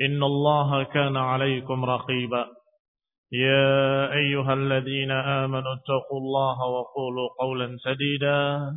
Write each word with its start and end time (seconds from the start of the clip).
إن 0.00 0.22
الله 0.22 0.82
كان 0.82 1.16
عليكم 1.16 1.84
رقيبا. 1.84 2.46
يا 3.32 4.12
أيها 4.12 4.54
الذين 4.54 5.10
آمنوا 5.10 5.74
اتقوا 5.74 6.18
الله 6.18 6.66
وقولوا 6.66 7.28
قولا 7.40 7.76
سديدا. 7.84 8.70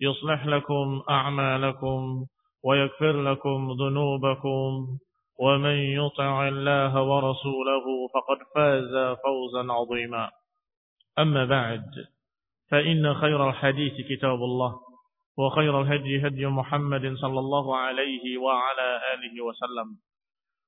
يصلح 0.00 0.46
لكم 0.46 1.02
أعمالكم 1.10 2.26
ويكفر 2.64 3.22
لكم 3.22 3.70
ذنوبكم. 3.80 4.98
ومن 5.40 5.76
يطع 5.76 6.48
الله 6.48 7.02
ورسوله 7.02 7.86
فقد 8.14 8.38
فاز 8.54 9.16
فوزا 9.24 9.72
عظيما. 9.72 10.30
أما 11.18 11.44
بعد 11.44 11.84
فإن 12.70 13.14
خير 13.14 13.48
الحديث 13.48 13.92
كتاب 14.08 14.34
الله 14.34 14.74
وخير 15.38 15.80
الهدي 15.80 16.26
هدي 16.26 16.46
محمد 16.46 17.14
صلى 17.14 17.38
الله 17.38 17.76
عليه 17.76 18.38
وعلى 18.38 19.00
آله 19.14 19.44
وسلم. 19.44 20.09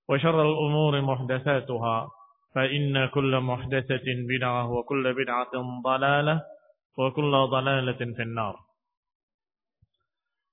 وشر 0.09 0.43
الأمور 0.43 1.01
محدثاتها 1.01 2.09
فإن 2.55 3.07
كل 3.07 3.41
محدثة 3.41 4.07
بدعة 4.07 4.71
وكل 4.73 5.05
بدعة 5.15 5.55
ضلالة 5.85 6.43
وكل 6.99 7.33
ضلالة 7.51 8.01
في 8.17 8.23
النار 8.23 8.57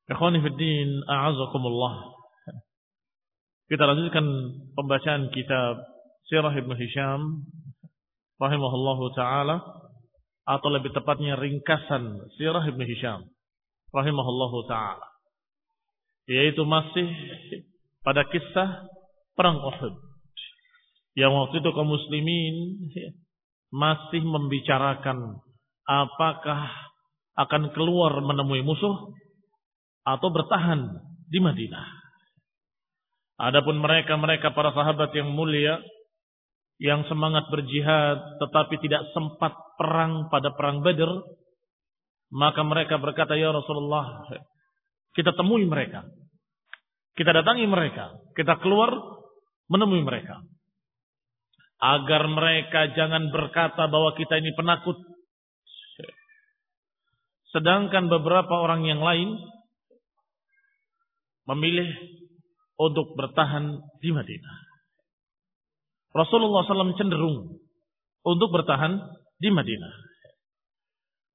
Ikhwani 0.10 0.42
Fiddin, 0.42 1.06
a'azakumullah. 1.06 2.18
Kita 3.70 3.86
lanjutkan 3.86 4.26
pembacaan 4.74 5.30
kitab 5.30 5.86
Sirah 6.26 6.50
Ibn 6.50 6.74
Hisham 6.74 7.46
rahimahullahu 8.42 9.14
taala 9.14 9.62
atau 10.50 10.70
lebih 10.74 10.98
tepatnya 10.98 11.38
ringkasan 11.38 12.26
Sirah 12.42 12.66
Ibn 12.66 12.82
Hisham 12.90 13.22
rahimahullahu 13.94 14.66
taala. 14.66 15.06
Yaitu 16.26 16.66
masih 16.66 17.06
pada 18.02 18.26
kisah 18.34 18.90
perang 19.40 19.64
Uhud. 19.64 19.96
Yang 21.16 21.32
waktu 21.32 21.56
itu 21.64 21.70
kaum 21.72 21.88
muslimin 21.88 22.56
masih 23.72 24.20
membicarakan 24.28 25.40
apakah 25.88 26.68
akan 27.40 27.72
keluar 27.72 28.20
menemui 28.20 28.60
musuh 28.68 29.16
atau 30.04 30.28
bertahan 30.28 31.00
di 31.32 31.40
Madinah. 31.40 31.88
Adapun 33.40 33.80
mereka-mereka 33.80 34.52
para 34.52 34.76
sahabat 34.76 35.16
yang 35.16 35.32
mulia 35.32 35.80
yang 36.84 37.08
semangat 37.08 37.48
berjihad 37.48 38.20
tetapi 38.44 38.76
tidak 38.84 39.08
sempat 39.16 39.56
perang 39.80 40.28
pada 40.28 40.52
perang 40.52 40.84
Badr, 40.84 41.12
maka 42.36 42.60
mereka 42.68 43.00
berkata, 43.00 43.40
"Ya 43.40 43.56
Rasulullah, 43.56 44.28
kita 45.16 45.32
temui 45.32 45.64
mereka. 45.64 46.04
Kita 47.16 47.32
datangi 47.36 47.68
mereka, 47.68 48.16
kita 48.36 48.60
keluar 48.64 49.19
menemui 49.70 50.04
mereka." 50.04 50.42
Agar 51.80 52.28
mereka 52.28 52.92
jangan 52.92 53.32
berkata 53.32 53.88
bahwa 53.88 54.12
kita 54.20 54.36
ini 54.36 54.52
penakut. 54.52 55.00
Sedangkan 57.56 58.12
beberapa 58.12 58.52
orang 58.52 58.84
yang 58.84 59.00
lain 59.00 59.40
memilih 61.50 61.90
untuk 62.78 63.16
bertahan 63.16 63.80
di 64.04 64.12
Madinah. 64.14 64.56
Rasulullah 66.14 66.66
SAW 66.66 67.00
cenderung 67.00 67.58
untuk 68.26 68.50
bertahan 68.54 68.98
di 69.42 69.50
Madinah. 69.50 69.94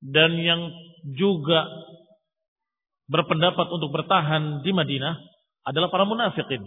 Dan 0.05 0.37
yang 0.39 0.69
juga 1.17 1.65
berpendapat 3.09 3.67
untuk 3.73 3.91
bertahan 3.93 4.65
di 4.65 4.73
Madinah 4.73 5.15
adalah 5.65 5.89
para 5.89 6.05
munafikin. 6.05 6.65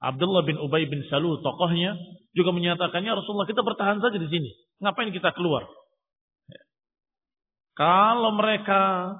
Abdullah 0.00 0.44
bin 0.44 0.60
Ubay 0.60 0.84
bin 0.86 1.00
Salul 1.08 1.40
tokohnya 1.40 1.96
juga 2.36 2.52
menyatakannya 2.52 3.16
Rasulullah 3.16 3.48
kita 3.48 3.64
bertahan 3.64 3.98
saja 4.00 4.20
di 4.20 4.28
sini. 4.28 4.50
Ngapain 4.84 5.08
kita 5.08 5.32
keluar? 5.32 5.64
Kalau 7.76 8.32
mereka 8.36 9.12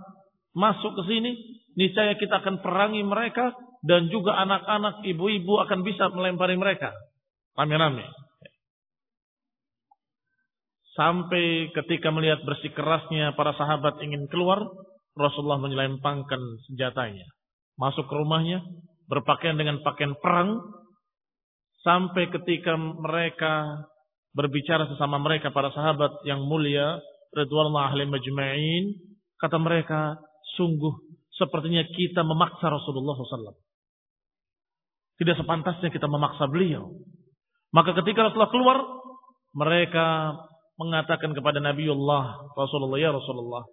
masuk 0.57 0.97
ke 1.01 1.03
sini, 1.13 1.33
niscaya 1.77 2.17
kita 2.17 2.41
akan 2.41 2.65
perangi 2.65 3.05
mereka 3.05 3.53
dan 3.85 4.09
juga 4.09 4.37
anak-anak 4.41 5.05
ibu-ibu 5.05 5.61
akan 5.65 5.85
bisa 5.85 6.09
melempari 6.13 6.57
mereka. 6.57 6.93
Rame-rame. 7.57 8.09
Sampai 10.97 11.69
ketika 11.77 12.09
melihat 12.09 12.41
bersikeras-kerasnya 12.49 13.37
para 13.37 13.53
sahabat 13.53 14.01
ingin 14.01 14.25
keluar, 14.33 14.65
Rasulullah 15.13 15.61
menyelempangkan 15.61 16.41
senjatanya. 16.69 17.29
Masuk 17.77 18.09
ke 18.09 18.15
rumahnya, 18.17 18.65
berpakaian 19.07 19.59
dengan 19.59 19.83
pakaian 19.83 20.15
perang, 20.19 20.61
sampai 21.87 22.31
ketika 22.35 22.75
mereka 22.77 23.87
berbicara 24.35 24.91
sesama 24.91 25.17
mereka, 25.23 25.55
para 25.55 25.73
sahabat 25.73 26.23
yang 26.29 26.45
mulia, 26.45 27.01
Ridwanullah 27.33 27.95
ahli 27.95 28.05
majma'in, 28.05 28.85
kata 29.41 29.57
mereka, 29.57 30.19
sungguh 30.57 30.93
sepertinya 31.37 31.85
kita 31.85 32.25
memaksa 32.25 32.69
Rasulullah 32.69 33.17
SAW. 33.17 33.57
Tidak 35.17 35.37
sepantasnya 35.37 35.89
kita 35.89 36.09
memaksa 36.09 36.49
beliau. 36.49 36.93
Maka 37.73 37.97
ketika 37.97 38.29
Rasulullah 38.29 38.53
keluar, 38.53 38.79
mereka 39.57 40.37
mengatakan 40.77 41.33
kepada 41.33 41.61
Nabiullah 41.61 42.53
Rasulullah, 42.53 43.01
ya 43.01 43.11
Rasulullah, 43.13 43.65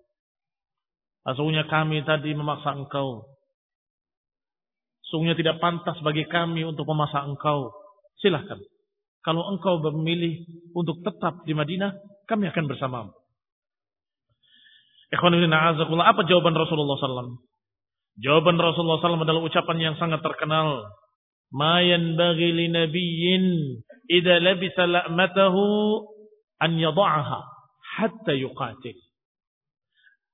sesungguhnya 1.28 1.68
kami 1.68 2.04
tadi 2.08 2.32
memaksa 2.32 2.76
engkau. 2.76 3.28
Sungguhnya 5.14 5.38
tidak 5.38 5.62
pantas 5.62 5.94
bagi 6.02 6.26
kami 6.26 6.66
untuk 6.66 6.90
memaksa 6.90 7.22
engkau. 7.22 7.70
Silahkan. 8.18 8.58
Kalau 9.22 9.46
engkau 9.54 9.78
memilih 9.94 10.42
untuk 10.74 11.06
tetap 11.06 11.46
di 11.46 11.54
Madinah, 11.54 11.94
kami 12.26 12.50
akan 12.50 12.66
bersamamu. 12.66 13.14
Apa 15.14 16.22
jawaban 16.26 16.58
Rasulullah 16.58 16.98
SAW? 16.98 17.38
Jawaban 18.18 18.58
Rasulullah 18.58 18.98
SAW 18.98 19.22
adalah 19.22 19.46
ucapan 19.46 19.78
yang 19.78 19.96
sangat 20.02 20.26
terkenal. 20.26 20.82
Ma 21.54 21.86
yanbaghi 21.86 22.50
li 22.50 22.66
nabiyyin 22.74 23.46
idza 24.10 24.42
labisa 24.42 24.90
la'matahu 24.90 25.62
an 26.58 26.82
yadha'aha 26.82 27.40
hatta 28.02 28.34
yuqatil. 28.34 28.98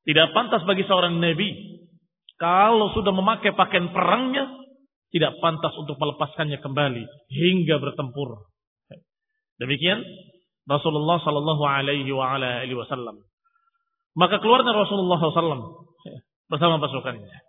Tidak 0.07 0.27
pantas 0.31 0.63
bagi 0.63 0.87
seorang 0.87 1.19
nabi 1.19 1.83
kalau 2.39 2.95
sudah 2.95 3.11
memakai 3.11 3.51
pakaian 3.51 3.91
perangnya 3.91 4.47
tidak 5.09 5.37
pantas 5.41 5.73
untuk 5.77 5.97
melepaskannya 5.97 6.61
kembali 6.61 7.03
hingga 7.33 7.81
bertempur. 7.81 8.45
Demikian 9.57 10.05
Rasulullah 10.69 11.17
sallallahu 11.19 11.63
alaihi 11.65 12.13
wasallam. 12.77 13.25
Maka 14.17 14.41
keluarnya 14.41 14.73
Rasulullah 14.73 15.21
SAW 15.21 15.85
bersama 16.49 16.81
pasukannya. 16.81 17.39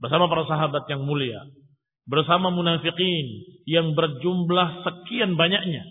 Bersama 0.00 0.30
para 0.30 0.46
sahabat 0.46 0.84
yang 0.88 1.04
mulia. 1.04 1.42
Bersama 2.08 2.48
munafikin 2.54 3.26
yang 3.66 3.92
berjumlah 3.92 4.84
sekian 4.84 5.34
banyaknya. 5.36 5.84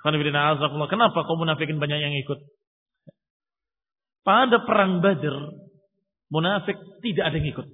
Kenapa 0.00 1.18
kaum 1.28 1.44
munafikin 1.44 1.76
banyak 1.76 1.98
yang 2.00 2.14
ikut? 2.24 2.40
Pada 4.24 4.64
perang 4.64 5.04
Badr, 5.04 5.36
munafik 6.32 6.76
tidak 7.04 7.24
ada 7.28 7.36
yang 7.36 7.48
ikut. 7.52 7.66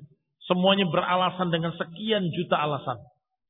Semuanya 0.47 0.87
beralasan 0.87 1.51
dengan 1.51 1.75
sekian 1.75 2.31
juta 2.31 2.59
alasan. 2.63 3.03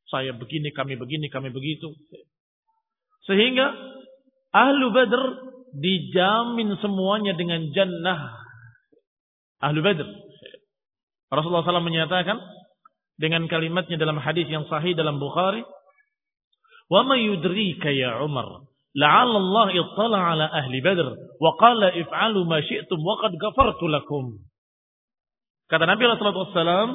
Saya 0.09 0.33
begini, 0.33 0.73
kami 0.73 0.97
begini, 0.97 1.29
kami 1.29 1.53
begitu. 1.53 1.93
Sehingga 3.29 3.75
ahlu 4.55 4.95
Badr 4.95 5.23
dijamin 5.77 6.73
semuanya 6.81 7.37
dengan 7.37 7.69
jannah. 7.77 8.33
Ahlu 9.61 9.85
Badr. 9.85 10.09
Rasulullah 11.27 11.67
SAW 11.67 11.85
menyatakan 11.85 12.39
dengan 13.19 13.45
kalimatnya 13.51 13.99
dalam 13.99 14.21
hadis 14.21 14.47
yang 14.47 14.65
sahih 14.71 14.95
dalam 14.95 15.19
Bukhari, 15.19 15.65
"Wa 16.87 17.03
ma 17.03 17.19
yudrika 17.19 17.91
ya 17.91 18.23
Umar, 18.23 18.63
la'alla 18.95 19.37
Allah 19.43 19.69
ala 20.13 20.47
ahli 20.53 20.79
Badr 20.81 21.09
wa 21.41 21.51
qala 21.59 21.93
if'alu 21.99 22.41
ma 22.47 22.63
syi'tum 22.63 23.01
wa 23.03 23.19
qad 23.21 23.33
ghafartu 23.37 23.85
lakum." 23.91 24.39
Kata 25.67 25.83
Nabi 25.83 26.03
alaihi 26.07 26.23
wasallam, 26.23 26.89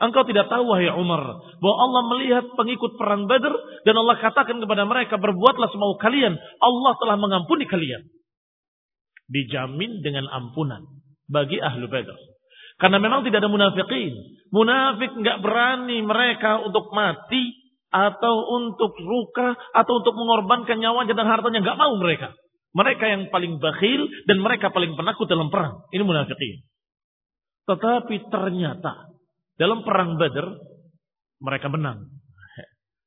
engkau 0.00 0.24
tidak 0.24 0.48
tahu 0.48 0.64
wahai 0.64 0.88
Umar 0.96 1.22
bahwa 1.60 1.76
Allah 1.76 2.02
melihat 2.16 2.44
pengikut 2.56 2.96
perang 2.96 3.28
Badr 3.28 3.52
dan 3.84 3.94
Allah 4.00 4.16
katakan 4.16 4.56
kepada 4.64 4.88
mereka 4.88 5.20
berbuatlah 5.20 5.68
semau 5.68 6.00
kalian, 6.00 6.32
Allah 6.60 6.92
telah 7.00 7.16
mengampuni 7.20 7.68
kalian. 7.68 8.08
Dijamin 9.28 10.04
dengan 10.04 10.28
ampunan 10.32 10.84
bagi 11.28 11.60
ahlu 11.60 11.88
Badr. 11.88 12.16
Karena 12.80 12.98
memang 12.98 13.22
tidak 13.22 13.44
ada 13.44 13.50
munafikin. 13.52 14.12
Munafik 14.50 15.14
nggak 15.14 15.40
berani 15.44 16.02
mereka 16.02 16.64
untuk 16.64 16.90
mati 16.90 17.54
atau 17.94 18.34
untuk 18.58 18.98
luka 18.98 19.54
atau 19.70 20.02
untuk 20.02 20.14
mengorbankan 20.18 20.82
nyawanya 20.82 21.14
dan 21.14 21.30
hartanya 21.30 21.62
nggak 21.62 21.78
mau 21.78 21.94
mereka. 22.00 22.34
Mereka 22.74 23.04
yang 23.06 23.22
paling 23.30 23.62
bakhil 23.62 24.10
dan 24.26 24.42
mereka 24.42 24.74
paling 24.74 24.98
penakut 24.98 25.30
dalam 25.30 25.46
perang. 25.46 25.86
Ini 25.94 26.02
munafikin. 26.02 26.66
Tetapi 27.64 28.28
ternyata 28.28 29.08
dalam 29.56 29.86
perang 29.86 30.20
Badr 30.20 30.46
mereka 31.40 31.68
menang. 31.72 32.08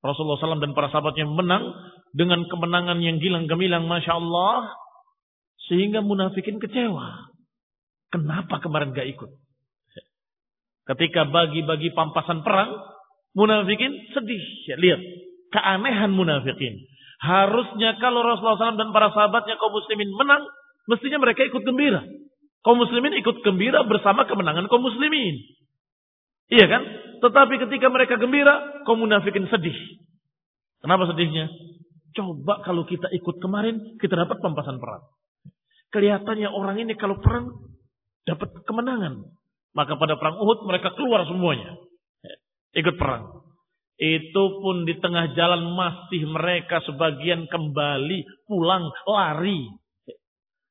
Rasulullah 0.01 0.37
SAW 0.37 0.61
dan 0.61 0.77
para 0.77 0.93
sahabatnya 0.93 1.25
menang 1.25 1.73
dengan 2.13 2.45
kemenangan 2.47 3.01
yang 3.01 3.17
gilang 3.17 3.49
gemilang, 3.49 3.89
masya 3.89 4.15
Allah, 4.15 4.71
sehingga 5.67 6.05
munafikin 6.05 6.61
kecewa. 6.61 7.33
Kenapa 8.13 8.63
kemarin 8.63 8.95
gak 8.95 9.09
ikut? 9.09 9.31
Ketika 10.87 11.27
bagi-bagi 11.27 11.91
pampasan 11.91 12.45
perang, 12.47 12.71
munafikin 13.35 13.91
sedih. 14.15 14.43
Lihat, 14.79 15.01
keanehan 15.51 16.15
munafikin. 16.15 16.79
Harusnya 17.19 17.97
kalau 17.99 18.23
Rasulullah 18.23 18.71
SAW 18.71 18.79
dan 18.79 18.95
para 18.95 19.11
sahabatnya 19.11 19.59
kaum 19.59 19.75
muslimin 19.75 20.07
menang, 20.15 20.47
mestinya 20.87 21.19
mereka 21.19 21.43
ikut 21.43 21.65
gembira. 21.65 22.05
Kaum 22.67 22.83
muslimin 22.83 23.15
ikut 23.15 23.47
gembira 23.47 23.87
bersama 23.87 24.27
kemenangan 24.27 24.67
kaum 24.67 24.83
muslimin. 24.83 25.39
Iya 26.51 26.67
kan? 26.67 26.83
Tetapi 27.23 27.63
ketika 27.63 27.87
mereka 27.87 28.19
gembira, 28.19 28.83
kaum 28.83 29.07
munafikin 29.07 29.47
sedih. 29.47 30.03
Kenapa 30.83 31.07
sedihnya? 31.07 31.47
Coba 32.11 32.59
kalau 32.67 32.83
kita 32.83 33.07
ikut 33.15 33.39
kemarin, 33.39 33.95
kita 34.03 34.19
dapat 34.19 34.43
pampasan 34.43 34.83
perang. 34.83 34.99
Kelihatannya 35.95 36.51
orang 36.51 36.83
ini 36.83 36.99
kalau 36.99 37.23
perang 37.23 37.55
dapat 38.27 38.51
kemenangan. 38.67 39.15
Maka 39.71 39.95
pada 39.95 40.19
perang 40.19 40.35
Uhud 40.35 40.67
mereka 40.67 40.91
keluar 40.91 41.23
semuanya. 41.23 41.71
Ikut 42.75 42.99
perang. 42.99 43.47
Itu 43.95 44.59
pun 44.59 44.83
di 44.83 44.99
tengah 44.99 45.39
jalan 45.39 45.71
masih 45.71 46.27
mereka 46.35 46.83
sebagian 46.83 47.47
kembali 47.47 48.27
pulang 48.43 48.91
lari 49.07 49.86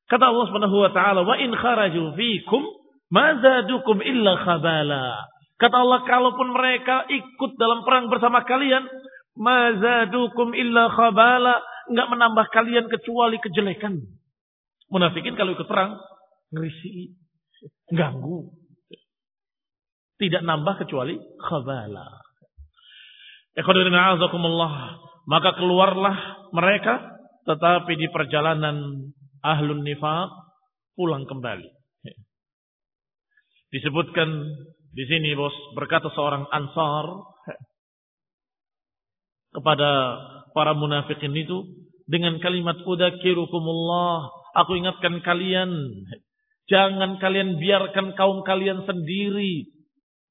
Kata 0.07 0.31
Allah 0.31 0.45
Subhanahu 0.47 0.77
wa 0.87 0.91
taala, 0.95 1.21
"Wa 1.27 1.35
in 1.35 1.51
kharaju 1.51 2.15
fikum 2.15 2.63
mazadukum 3.11 3.99
illa 3.99 4.39
khabala." 4.39 5.27
Kata 5.59 5.75
Allah, 5.83 5.99
kalaupun 6.07 6.53
mereka 6.55 7.03
ikut 7.11 7.59
dalam 7.59 7.83
perang 7.83 8.07
bersama 8.07 8.45
kalian, 8.47 8.87
mazadukum 9.35 10.55
illa 10.55 10.87
khabala, 10.87 11.59
enggak 11.91 12.07
menambah 12.07 12.45
kalian 12.55 12.85
kecuali 12.87 13.37
kejelekan. 13.43 13.99
Munafikin 14.87 15.35
kalau 15.35 15.51
ikut 15.57 15.67
perang, 15.67 15.99
ngerisi, 16.55 17.11
ganggu. 17.91 18.47
Tidak 20.17 20.41
nambah 20.41 20.87
kecuali 20.87 21.19
khabala. 21.41 22.07
Maka 25.27 25.49
keluarlah 25.59 26.15
mereka, 26.55 26.93
tetapi 27.43 27.93
di 27.99 28.07
perjalanan 28.13 29.11
ahlun 29.47 29.87
nifaq 29.87 30.29
pulang 30.99 31.23
kembali. 31.23 31.69
Disebutkan 33.71 34.29
di 34.91 35.03
sini 35.07 35.35
bos 35.37 35.53
berkata 35.75 36.11
seorang 36.11 36.47
ansar 36.51 37.05
kepada 39.53 39.91
para 40.51 40.73
munafikin 40.73 41.35
itu 41.35 41.63
dengan 42.07 42.39
kalimat 42.39 42.79
udakirukumullah 42.87 44.31
aku 44.55 44.79
ingatkan 44.79 45.19
kalian 45.21 45.69
jangan 46.71 47.19
kalian 47.19 47.59
biarkan 47.61 48.15
kaum 48.19 48.43
kalian 48.43 48.83
sendiri. 48.83 49.71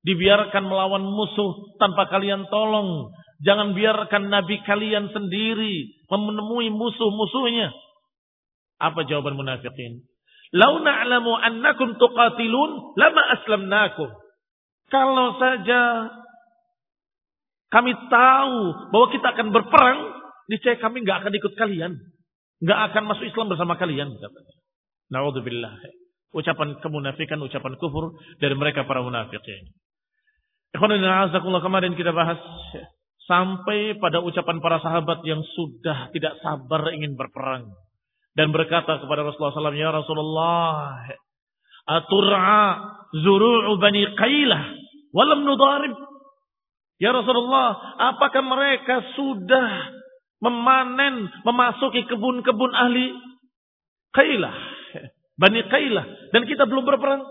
Dibiarkan 0.06 0.70
melawan 0.70 1.02
musuh 1.02 1.74
tanpa 1.82 2.06
kalian 2.06 2.46
tolong. 2.46 3.10
Jangan 3.42 3.74
biarkan 3.74 4.30
nabi 4.30 4.62
kalian 4.62 5.10
sendiri 5.10 6.06
menemui 6.06 6.70
musuh-musuhnya 6.70 7.74
apa 8.76 9.08
jawaban 9.08 9.36
munafikin? 9.36 10.04
Lau 10.54 10.78
na'lamu 10.80 11.32
annakum 11.34 11.98
tuqatilun 11.98 12.70
lama 12.94 13.22
aslamnakum. 13.34 14.08
Kalau 14.86 15.34
saja 15.42 15.82
kami 17.74 17.92
tahu 18.06 18.56
bahwa 18.94 19.06
kita 19.10 19.26
akan 19.34 19.48
berperang, 19.50 19.98
niscaya 20.46 20.78
kami 20.78 21.02
nggak 21.02 21.18
akan 21.24 21.32
ikut 21.34 21.54
kalian. 21.58 21.92
nggak 22.56 22.80
akan 22.88 23.04
masuk 23.04 23.28
Islam 23.28 23.52
bersama 23.52 23.76
kalian. 23.76 24.16
Naudzubillah. 25.12 25.76
Ucapan 26.32 26.80
kemunafikan, 26.80 27.36
ucapan 27.44 27.76
kufur 27.76 28.16
dari 28.40 28.56
mereka 28.56 28.88
para 28.88 29.04
munafikin. 29.04 29.76
kemarin 30.72 31.92
kita 32.00 32.16
bahas 32.16 32.40
sampai 33.28 34.00
pada 34.00 34.24
ucapan 34.24 34.56
para 34.64 34.80
sahabat 34.80 35.20
yang 35.28 35.42
sudah 35.42 36.08
tidak 36.16 36.40
sabar 36.40 36.88
ingin 36.96 37.12
berperang 37.12 37.76
dan 38.36 38.52
berkata 38.52 39.00
kepada 39.00 39.24
Rasulullah 39.24 39.56
SAW, 39.56 39.80
Ya 39.80 39.88
Rasulullah, 39.88 41.08
atur'a 41.88 42.64
zuru'u 43.16 43.80
bani 43.80 44.04
qailah, 44.12 44.62
walam 45.16 45.48
nudarib. 45.48 45.96
Ya 47.00 47.16
Rasulullah, 47.16 47.96
apakah 48.12 48.44
mereka 48.44 49.00
sudah 49.16 49.88
memanen, 50.44 51.32
memasuki 51.48 52.04
kebun-kebun 52.04 52.72
ahli 52.76 53.16
qailah, 54.12 54.54
bani 55.40 55.64
qailah, 55.72 56.04
dan 56.36 56.44
kita 56.44 56.68
belum 56.68 56.84
berperang? 56.84 57.24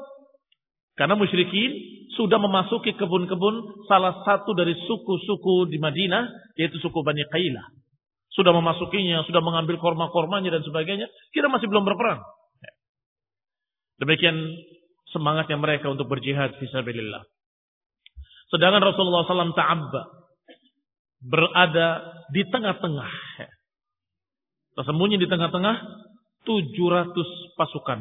Karena 0.98 1.14
musyrikin 1.14 1.70
sudah 2.18 2.42
memasuki 2.42 2.98
kebun-kebun 2.98 3.86
salah 3.86 4.26
satu 4.26 4.58
dari 4.58 4.74
suku-suku 4.90 5.70
di 5.70 5.78
Madinah, 5.78 6.56
yaitu 6.56 6.80
suku 6.80 7.04
Bani 7.04 7.20
Qailah 7.28 7.68
sudah 8.36 8.52
memasukinya, 8.52 9.24
sudah 9.24 9.40
mengambil 9.40 9.80
korma-kormanya 9.80 10.52
dan 10.52 10.64
sebagainya, 10.68 11.08
kita 11.32 11.48
masih 11.48 11.72
belum 11.72 11.88
berperang. 11.88 12.20
Demikian 13.96 14.36
semangatnya 15.16 15.56
mereka 15.56 15.88
untuk 15.88 16.12
berjihad 16.12 16.60
fisabilillah. 16.60 17.24
Sedangkan 18.52 18.84
Rasulullah 18.84 19.24
SAW 19.24 19.56
ta'abba 19.56 20.04
berada 21.24 21.88
di 22.36 22.44
tengah-tengah. 22.44 23.14
Tersembunyi 24.76 25.16
di 25.16 25.32
tengah-tengah 25.32 25.76
700 26.44 27.56
pasukan. 27.56 28.00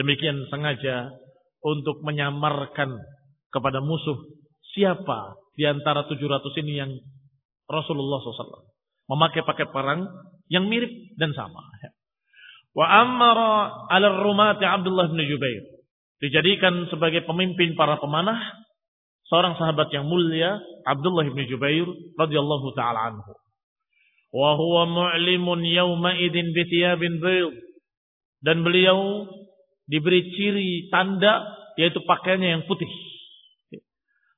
Demikian 0.00 0.48
sengaja 0.48 1.12
untuk 1.60 2.00
menyamarkan 2.00 2.96
kepada 3.52 3.84
musuh 3.84 4.16
siapa 4.72 5.36
di 5.52 5.68
antara 5.68 6.08
700 6.08 6.16
ini 6.64 6.72
yang 6.80 6.90
Rasulullah 7.68 8.24
SAW 8.24 8.75
memakai 9.06 9.42
pakai 9.46 9.66
perang 9.70 10.06
yang 10.50 10.66
mirip 10.66 10.90
dan 11.18 11.34
sama. 11.34 11.62
Wa 12.76 12.86
amara 13.02 13.88
'ala 13.88 14.20
rumati 14.20 14.66
Abdullah 14.66 15.08
bin 15.08 15.24
Jubair. 15.24 15.64
Dijadikan 16.20 16.88
sebagai 16.92 17.24
pemimpin 17.24 17.76
para 17.76 17.96
pemanah 18.00 18.36
seorang 19.28 19.56
sahabat 19.56 19.88
yang 19.92 20.04
mulia 20.08 20.60
Abdullah 20.84 21.24
bin 21.28 21.48
Jubair 21.48 21.88
radhiyallahu 22.20 22.68
taala 22.76 23.12
anhu. 23.12 23.32
Wa 24.36 24.52
huwa 24.60 24.82
mu'limun 24.84 25.64
yawma 25.64 26.20
idin 26.20 26.52
bi 26.52 26.62
thiyabin 26.68 27.16
bayd. 27.20 27.56
Dan 28.44 28.60
beliau 28.60 29.24
diberi 29.88 30.28
ciri 30.36 30.92
tanda 30.92 31.46
yaitu 31.80 32.04
pakaiannya 32.04 32.60
yang 32.60 32.64
putih. 32.68 32.88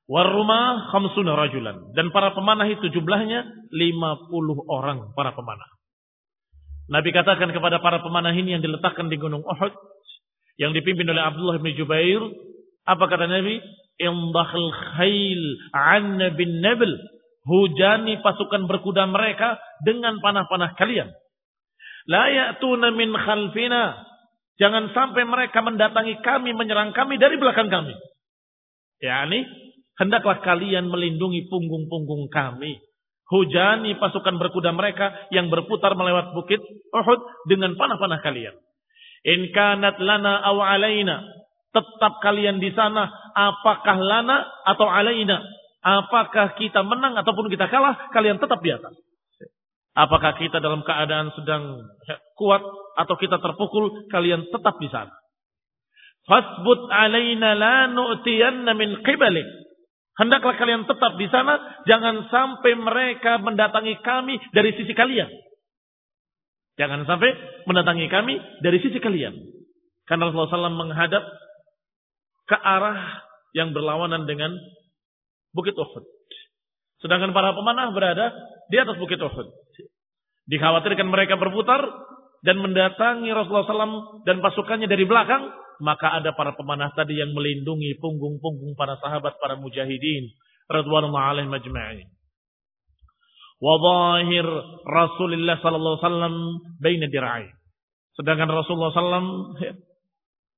Warumah 0.09 0.89
khamsuna 0.89 1.37
rajulan. 1.37 1.93
Dan 1.93 2.09
para 2.09 2.33
pemanah 2.33 2.65
itu 2.65 2.89
jumlahnya 2.89 3.45
50 3.69 4.33
orang 4.65 5.13
para 5.13 5.37
pemanah. 5.37 5.69
Nabi 6.89 7.13
katakan 7.13 7.53
kepada 7.53 7.77
para 7.77 8.01
pemanah 8.01 8.33
ini 8.33 8.57
yang 8.57 8.65
diletakkan 8.65 9.05
di 9.13 9.21
gunung 9.21 9.45
Uhud. 9.45 9.69
Yang 10.57 10.81
dipimpin 10.81 11.05
oleh 11.05 11.21
Abdullah 11.21 11.61
bin 11.61 11.77
Jubair. 11.77 12.25
Apa 12.89 13.05
kata 13.05 13.29
Nabi? 13.29 13.61
Indahil 14.01 14.69
khail 14.97 15.41
anna 15.77 16.33
bin 16.33 16.57
nabil. 16.57 16.89
Hujani 17.45 18.17
pasukan 18.25 18.65
berkuda 18.65 19.05
mereka 19.05 19.61
dengan 19.85 20.17
panah-panah 20.25 20.73
kalian. 20.73 21.13
La 22.09 22.33
ya'tuna 22.33 22.89
min 22.97 23.13
khalfina. 23.13 24.09
Jangan 24.57 24.89
sampai 24.91 25.21
mereka 25.23 25.61
mendatangi 25.61 26.17
kami, 26.25 26.57
menyerang 26.57 26.97
kami 26.97 27.21
dari 27.21 27.37
belakang 27.37 27.69
kami. 27.69 27.93
Yani 28.99 29.68
Hendaklah 29.99 30.39
kalian 30.39 30.87
melindungi 30.87 31.51
punggung-punggung 31.51 32.31
kami. 32.31 32.79
Hujani 33.29 33.99
pasukan 33.99 34.41
berkuda 34.41 34.71
mereka 34.73 35.11
yang 35.29 35.51
berputar 35.53 35.93
melewat 35.93 36.33
bukit 36.33 36.63
Uhud 36.89 37.19
dengan 37.45 37.75
panah-panah 37.75 38.23
kalian. 38.25 38.55
In 39.27 39.51
kanat 39.51 39.99
lana 39.99 40.39
aw 40.49 40.57
alaina. 40.63 41.21
Tetap 41.69 42.23
kalian 42.23 42.57
di 42.57 42.71
sana. 42.73 43.11
Apakah 43.35 43.99
lana 43.99 44.47
atau 44.65 44.87
alaina. 44.89 45.43
Apakah 45.83 46.55
kita 46.57 46.81
menang 46.81 47.19
ataupun 47.19 47.51
kita 47.51 47.67
kalah. 47.69 48.09
Kalian 48.15 48.39
tetap 48.39 48.63
di 48.63 48.71
atas. 48.73 48.95
Apakah 49.93 50.39
kita 50.39 50.63
dalam 50.63 50.81
keadaan 50.87 51.29
sedang 51.35 51.85
kuat 52.39 52.63
atau 52.97 53.15
kita 53.19 53.37
terpukul. 53.37 54.09
Kalian 54.09 54.47
tetap 54.49 54.79
di 54.79 54.89
sana. 54.89 55.11
Fasbut 56.23 56.87
alaina 56.89 57.53
la 57.53 57.91
nu'tiyanna 57.91 58.73
min 58.73 59.05
qibalik. 59.05 59.68
Hendaklah 60.19 60.59
kalian 60.59 60.83
tetap 60.83 61.15
di 61.15 61.31
sana, 61.31 61.79
jangan 61.87 62.27
sampai 62.27 62.75
mereka 62.75 63.39
mendatangi 63.39 64.03
kami 64.03 64.35
dari 64.51 64.75
sisi 64.75 64.91
kalian. 64.91 65.31
Jangan 66.75 67.07
sampai 67.07 67.31
mendatangi 67.63 68.11
kami 68.11 68.35
dari 68.59 68.83
sisi 68.83 68.99
kalian. 68.99 69.31
Karena 70.03 70.27
Rasulullah 70.27 70.67
SAW 70.67 70.75
menghadap 70.75 71.23
ke 72.51 72.57
arah 72.59 73.23
yang 73.55 73.71
berlawanan 73.71 74.27
dengan 74.27 74.51
Bukit 75.55 75.79
Uhud. 75.79 76.03
Sedangkan 76.99 77.31
para 77.31 77.55
pemanah 77.55 77.95
berada 77.95 78.35
di 78.67 78.75
atas 78.75 78.99
Bukit 78.99 79.23
Uhud. 79.23 79.47
Dikhawatirkan 80.51 81.07
mereka 81.07 81.39
berputar 81.39 81.79
dan 82.39 82.55
mendatangi 82.59 83.27
Rasulullah 83.35 83.67
SAW 83.67 84.23
dan 84.23 84.39
pasukannya 84.39 84.87
dari 84.87 85.03
belakang, 85.03 85.51
maka 85.83 86.19
ada 86.19 86.35
para 86.35 86.55
pemanah 86.55 86.91
tadi 86.95 87.19
yang 87.19 87.31
melindungi 87.35 87.99
punggung-punggung 87.99 88.75
para 88.75 88.99
sahabat, 88.99 89.39
para 89.39 89.55
mujahidin. 89.59 90.31
Radwanullah 90.69 91.33
alaihim 91.33 91.51
majma'in. 91.51 92.07
Wa 93.59 93.75
zahir 93.75 94.47
Rasulullah 94.87 95.59
wasallam 95.59 96.63
baina 96.79 97.11
dira'i. 97.11 97.49
Sedangkan 98.15 98.51
Rasulullah 98.51 98.95
sallam 98.95 99.55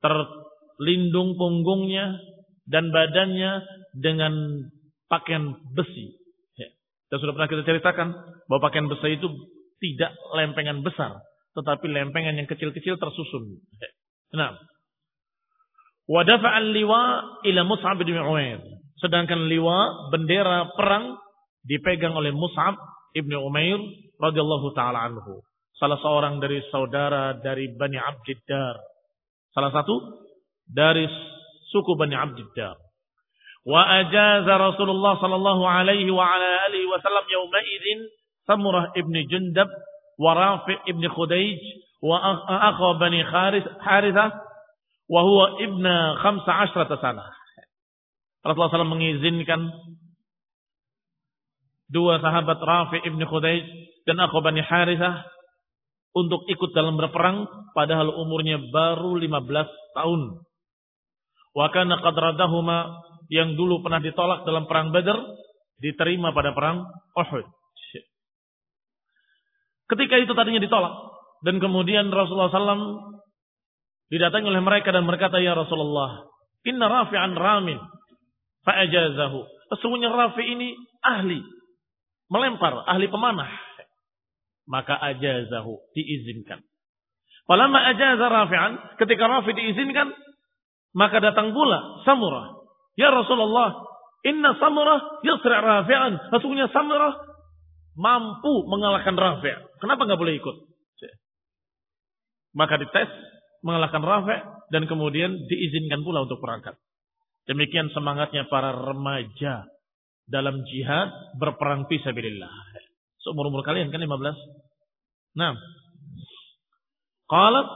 terlindung 0.01 1.37
punggungnya 1.37 2.17
dan 2.65 2.89
badannya 2.93 3.61
dengan 3.97 4.33
pakaian 5.09 5.57
besi. 5.73 6.17
Dan 7.11 7.17
sudah 7.19 7.35
pernah 7.35 7.51
kita 7.51 7.67
ceritakan 7.67 8.07
bahwa 8.47 8.61
pakaian 8.71 8.87
besi 8.87 9.19
itu 9.19 9.27
tidak 9.83 10.15
lempengan 10.31 10.79
besar, 10.79 11.19
tetapi 11.51 11.85
lempengan 11.91 12.39
yang 12.39 12.47
kecil-kecil 12.47 12.95
tersusun. 12.95 13.59
Nah, 14.31 14.55
Wadafa'al 16.11 16.75
liwa 16.75 17.01
ila 17.45 17.61
Mus'ab 17.63 18.03
bin 18.03 18.19
Umair. 18.19 18.59
Sedangkan 18.99 19.47
liwa 19.47 20.11
bendera 20.11 20.67
perang 20.75 21.15
dipegang 21.63 22.11
oleh 22.17 22.35
Mus'ab 22.35 22.75
ibnu 23.15 23.39
Umair 23.39 23.79
radhiyallahu 24.19 24.75
taala 24.75 25.07
anhu. 25.07 25.39
Salah 25.79 25.97
seorang 26.03 26.43
dari 26.43 26.61
saudara 26.67 27.39
dari 27.39 27.71
Bani 27.73 27.95
Abdiddar. 27.95 28.75
Salah 29.55 29.71
satu 29.71 29.95
dari 30.67 31.07
suku 31.71 31.95
Bani 31.95 32.13
Abdiddar. 32.19 32.75
Wa 33.61 34.03
ajaza 34.03 34.53
Rasulullah 34.57 35.15
sallallahu 35.21 35.63
alaihi 35.63 36.09
wa 36.09 36.27
ala 36.27 36.49
alihi 36.69 36.91
wasallam 36.91 37.25
yawma 37.29 37.61
idzin 37.61 37.99
Samurah 38.49 38.89
ibni 38.97 39.29
Jundab 39.29 39.69
ibni 40.85 41.07
Khudaij 41.09 41.59
wa 42.01 42.17
akha 42.45 42.89
Bani 43.01 43.21
Harithah 43.81 44.51
Wahuwa 45.11 45.59
ibna 45.59 46.15
khamsa 46.23 46.51
ashrata 46.63 46.95
sana. 47.03 47.27
Rasulullah 48.47 48.79
SAW 48.79 48.95
mengizinkan 48.95 49.67
dua 51.91 52.23
sahabat 52.23 52.63
Rafi 52.63 53.03
ibn 53.03 53.19
Khudaij 53.19 53.59
dan 54.07 54.23
Aku 54.23 54.39
Bani 54.39 54.63
Harithah 54.63 55.27
untuk 56.15 56.47
ikut 56.47 56.71
dalam 56.71 56.95
berperang 56.95 57.43
padahal 57.75 58.07
umurnya 58.07 58.63
baru 58.71 59.19
15 59.19 59.99
tahun. 59.99 60.21
Wa 61.59 61.67
kana 61.75 61.99
qadradahuma 61.99 63.03
yang 63.27 63.59
dulu 63.59 63.83
pernah 63.83 63.99
ditolak 63.99 64.47
dalam 64.47 64.63
perang 64.63 64.95
Badar 64.95 65.19
diterima 65.83 66.31
pada 66.31 66.55
perang 66.55 66.87
Uhud. 67.19 67.43
Ketika 69.91 70.15
itu 70.23 70.31
tadinya 70.31 70.63
ditolak 70.63 70.93
dan 71.43 71.59
kemudian 71.59 72.07
Rasulullah 72.07 72.47
SAW 72.47 73.11
Didatangi 74.11 74.51
oleh 74.51 74.59
mereka 74.59 74.91
dan 74.91 75.07
berkata, 75.07 75.39
Ya 75.39 75.55
Rasulullah, 75.55 76.27
Inna 76.67 76.91
Rafi'an 76.91 77.31
ramin. 77.31 77.79
Fa'ajazahu. 78.67 79.39
Sesungguhnya 79.71 80.11
Rafi 80.11 80.43
ini 80.43 80.75
ahli. 80.99 81.39
Melempar, 82.27 82.83
ahli 82.91 83.07
pemanah. 83.07 83.47
Maka 84.67 84.99
ajazahu. 84.99 85.79
Diizinkan. 85.95 86.59
Falamma 87.47 87.87
ajaza 87.95 88.27
Rafi'an. 88.27 88.99
Ketika 88.99 89.31
Rafi 89.31 89.55
diizinkan. 89.55 90.11
Maka 90.91 91.23
datang 91.23 91.55
pula 91.55 92.03
Samurah. 92.03 92.51
Ya 92.99 93.15
Rasulullah. 93.15 93.79
Inna 94.27 94.59
Samurah 94.59 95.23
yasri' 95.23 95.55
Rafi'an. 95.55 96.19
Sesungguhnya 96.35 96.67
Samurah 96.75 97.15
mampu 97.95 98.67
mengalahkan 98.67 99.15
Rafi'. 99.15 99.79
Kenapa 99.81 100.07
nggak 100.07 100.21
boleh 100.21 100.35
ikut? 100.39 100.55
Maka 102.51 102.75
dites 102.79 103.11
mengalahkan 103.63 104.03
Rafi 104.03 104.37
dan 104.73 104.83
kemudian 104.89 105.31
diizinkan 105.47 106.03
pula 106.03 106.27
untuk 106.27 106.43
berangkat. 106.43 106.75
Demikian 107.47 107.89
semangatnya 107.95 108.45
para 108.51 108.75
remaja 108.75 109.65
dalam 110.27 110.61
jihad 110.67 111.09
berperang 111.39 111.87
fisabilillah. 111.89 112.51
Seumur-umur 113.21 113.65
kalian 113.65 113.89
kan 113.89 114.01
15? 114.01 115.37
Nah. 115.37 115.55
Qalat 117.31 117.67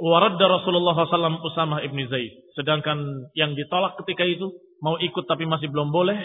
waradda 0.00 0.46
Rasulullah 0.48 0.96
SAW 0.96 1.44
Usamah 1.44 1.84
ibn 1.84 2.00
Zaid. 2.08 2.32
Sedangkan 2.56 3.28
yang 3.36 3.52
ditolak 3.52 4.00
ketika 4.00 4.24
itu 4.24 4.48
mau 4.80 4.96
ikut 4.96 5.28
tapi 5.28 5.44
masih 5.44 5.68
belum 5.68 5.92
boleh 5.92 6.16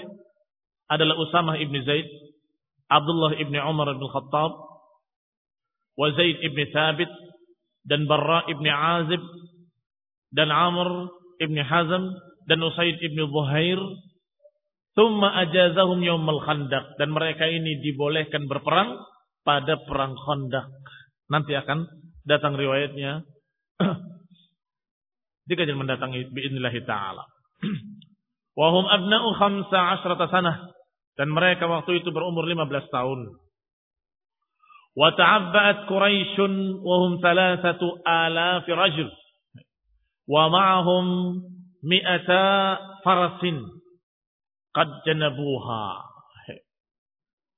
adalah 0.88 1.20
Usamah 1.20 1.60
ibn 1.60 1.76
Zaid, 1.84 2.08
Abdullah 2.88 3.36
ibn 3.39 3.56
Umar 3.56 3.91
ibn 3.91 4.03
Khattab, 4.08 4.51
wa 5.98 6.08
Zaid 6.15 6.39
ibn 6.44 6.60
Thabit, 6.72 7.12
dan 7.88 8.03
Barra 8.08 8.44
ibni 8.51 8.67
Azib 8.67 9.24
dan 10.36 10.51
Amr 10.51 11.08
ibni 11.39 11.63
Hazm 11.63 12.03
dan 12.48 12.60
Usaid 12.60 13.00
ibni 13.00 13.24
Zuhair 13.24 13.79
Thumma 14.98 15.29
ajazahum 15.46 16.01
yawmal 16.01 16.41
khandaq. 16.41 16.98
Dan 16.98 17.13
mereka 17.13 17.46
ini 17.46 17.77
dibolehkan 17.86 18.50
berperang 18.50 18.98
pada 19.46 19.77
perang 19.86 20.17
khandaq. 20.17 20.74
Nanti 21.29 21.53
akan 21.53 21.86
datang 22.25 22.58
riwayatnya. 22.58 23.22
Di 25.48 25.53
kajian 25.53 25.77
mendatangi 25.77 26.34
bi'inillahi 26.34 26.82
ta'ala. 26.89 27.24
Wahum 28.60 28.89
abna'u 28.89 29.38
khamsa 29.38 30.01
asrata 30.01 30.34
sanah. 30.34 30.65
Dan 31.18 31.34
mereka 31.34 31.66
waktu 31.66 32.06
itu 32.06 32.14
berumur 32.14 32.46
15 32.46 32.94
tahun. 32.94 33.20
Wa 34.98 35.10
ta'abba'at 35.14 35.90
Quraisyun 35.90 36.82
wa 36.86 36.96
hum 37.06 37.12
thalathatu 37.22 38.02
alafi 38.06 38.72
rajul. 38.74 39.10
Wa 40.30 40.50
ma'ahum 40.54 41.06
mi'ata 41.82 42.46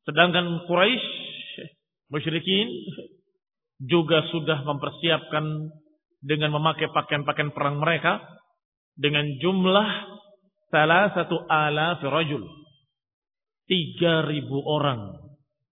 Sedangkan 0.08 0.46
Quraisy 0.68 1.06
musyrikin 2.10 2.68
juga 3.84 4.24
sudah 4.32 4.64
mempersiapkan 4.64 5.72
dengan 6.24 6.52
memakai 6.56 6.92
pakaian-pakaian 6.92 7.52
perang 7.52 7.80
mereka 7.80 8.20
dengan 9.00 9.24
jumlah 9.40 9.90
salah 10.68 11.16
satu 11.16 11.48
ala 11.48 12.00
firajul 12.04 12.59
3000 13.70 14.50
orang. 14.66 15.14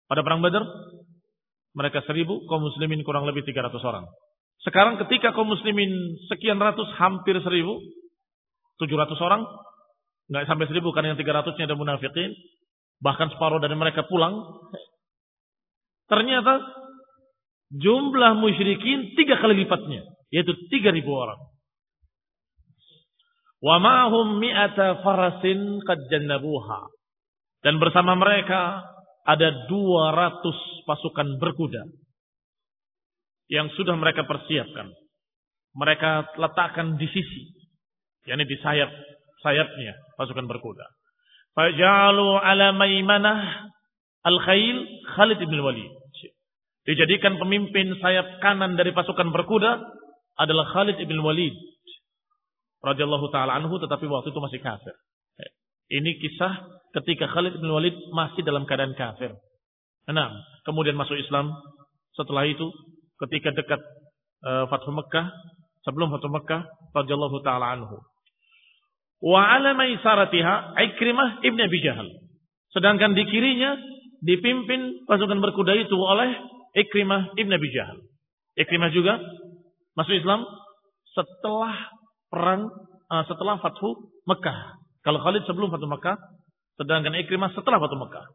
Pada 0.07 0.21
perang 0.23 0.39
Badar 0.45 0.63
mereka 1.73 2.05
1000, 2.05 2.25
kaum 2.49 2.61
muslimin 2.61 3.01
kurang 3.05 3.25
lebih 3.25 3.45
300 3.45 3.77
orang. 3.85 4.05
Sekarang 4.65 4.97
ketika 5.05 5.33
kaum 5.33 5.49
muslimin 5.53 6.17
sekian 6.29 6.57
ratus 6.57 6.89
hampir 6.97 7.37
1000, 7.37 7.45
700 8.81 9.17
orang, 9.21 9.45
nggak 10.29 10.45
sampai 10.49 10.65
1000 10.69 10.93
karena 10.93 11.13
yang 11.13 11.19
300-nya 11.21 11.65
ada 11.69 11.77
munafikin, 11.77 12.33
bahkan 13.01 13.29
separuh 13.29 13.61
dari 13.61 13.77
mereka 13.77 14.05
pulang. 14.09 14.41
Ternyata 16.09 16.65
jumlah 17.77 18.33
musyrikin 18.41 19.13
tiga 19.13 19.37
kali 19.37 19.61
lipatnya, 19.61 20.01
yaitu 20.33 20.57
3000 20.73 21.05
orang. 21.13 21.41
Wa 23.57 23.77
ma'hum 23.81 24.37
mi'ata 24.37 25.01
farasin 25.05 25.81
qad 25.85 25.97
jannabuha. 26.09 26.96
Dan 27.65 27.81
bersama 27.81 28.13
mereka 28.13 28.85
ada 29.27 29.49
200 29.67 30.87
pasukan 30.87 31.27
berkuda 31.41 31.83
yang 33.51 33.67
sudah 33.75 33.95
mereka 33.95 34.23
persiapkan. 34.23 34.91
Mereka 35.77 36.39
letakkan 36.41 36.97
di 36.97 37.05
sisi, 37.11 37.53
yakni 38.25 38.47
di 38.47 38.57
sayap 38.63 38.89
sayapnya 39.45 39.93
pasukan 40.17 40.47
berkuda. 40.49 40.85
Fajalu 41.53 42.37
ala 42.37 42.73
maimanah 42.73 43.69
al-khail 44.25 44.77
Khalid 45.17 45.41
bin 45.41 45.59
Walid. 45.61 45.91
Dijadikan 46.87 47.35
pemimpin 47.35 47.99
sayap 47.99 48.39
kanan 48.39 48.79
dari 48.79 48.95
pasukan 48.95 49.29
berkuda 49.35 49.81
adalah 50.39 50.65
Khalid 50.71 50.97
bin 51.03 51.19
Walid 51.19 51.53
radhiyallahu 52.85 53.27
taala 53.33 53.57
anhu 53.57 53.75
tetapi 53.81 54.05
waktu 54.07 54.31
itu 54.31 54.39
masih 54.39 54.59
kafir. 54.63 54.95
Ini 55.87 56.19
kisah 56.19 56.53
ketika 56.95 57.27
Khalid 57.27 57.59
bin 57.59 57.69
Walid 57.71 57.95
masih 58.15 58.45
dalam 58.45 58.63
keadaan 58.63 58.95
kafir. 58.95 59.35
Enam. 60.07 60.31
Kemudian 60.63 60.95
masuk 60.95 61.19
Islam. 61.19 61.51
Setelah 62.15 62.47
itu, 62.47 62.65
ketika 63.27 63.51
dekat 63.51 63.81
uh, 64.47 64.65
Fathu 64.71 64.95
Mekah, 64.95 65.27
sebelum 65.83 66.09
Fathu 66.11 66.31
Mekah, 66.31 66.63
radhiyallahu 66.95 67.37
taala 67.43 67.75
anhu. 67.77 67.99
Wa 69.19 69.57
ala 69.57 69.73
maisaratiha 69.75 70.77
Ikrimah 70.77 71.43
ibn 71.43 71.59
Abi 71.59 71.79
Jahal. 71.83 72.07
Sedangkan 72.71 73.17
di 73.17 73.25
kirinya 73.27 73.75
dipimpin 74.21 75.05
pasukan 75.05 75.41
berkuda 75.41 75.73
itu 75.77 75.97
oleh 75.97 76.31
Ikrimah 76.77 77.35
ibn 77.37 77.51
Abi 77.51 77.69
Jahal. 77.73 77.97
Ikrimah 78.57 78.89
juga 78.93 79.21
masuk 79.93 80.17
Islam 80.17 80.45
setelah 81.13 81.73
perang 82.29 82.69
uh, 83.09 83.23
setelah 83.25 83.57
Fathu 83.61 84.09
Mekah. 84.29 84.77
Kalau 85.07 85.23
Khalid 85.23 85.47
sebelum 85.47 85.71
Fatu 85.71 85.87
Mekah, 85.87 86.19
sedangkan 86.77 87.13
Ikrimah 87.25 87.51
setelah 87.57 87.81
Fatu 87.81 87.97
Mekah. 87.97 88.25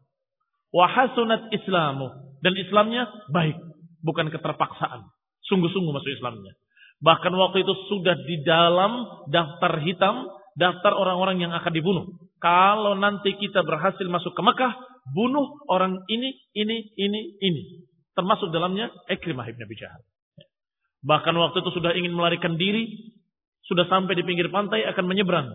Wahasunat 0.75 1.49
Islamu. 1.55 2.11
Dan 2.43 2.53
Islamnya 2.59 3.07
baik. 3.31 3.55
Bukan 4.03 4.27
keterpaksaan. 4.29 5.07
Sungguh-sungguh 5.47 5.91
masuk 5.95 6.11
Islamnya. 6.11 6.53
Bahkan 7.03 7.33
waktu 7.35 7.67
itu 7.67 7.73
sudah 7.91 8.15
di 8.27 8.43
dalam 8.47 9.23
daftar 9.27 9.79
hitam, 9.83 10.27
daftar 10.55 10.95
orang-orang 10.95 11.43
yang 11.43 11.51
akan 11.51 11.71
dibunuh. 11.71 12.05
Kalau 12.39 12.95
nanti 12.95 13.35
kita 13.39 13.63
berhasil 13.63 14.03
masuk 14.07 14.35
ke 14.35 14.41
Mekah, 14.43 14.71
bunuh 15.11 15.63
orang 15.71 16.03
ini, 16.11 16.35
ini, 16.55 16.91
ini, 16.99 17.21
ini. 17.39 17.63
Termasuk 18.15 18.51
dalamnya 18.51 18.91
Ikrimah 19.07 19.47
Ibn 19.47 19.61
Abi 19.63 19.75
Jahal. 19.79 20.03
Bahkan 21.03 21.35
waktu 21.35 21.59
itu 21.59 21.71
sudah 21.75 21.91
ingin 21.95 22.15
melarikan 22.15 22.55
diri, 22.55 22.87
sudah 23.67 23.87
sampai 23.91 24.15
di 24.15 24.23
pinggir 24.23 24.47
pantai 24.47 24.87
akan 24.87 25.05
menyeberang. 25.07 25.51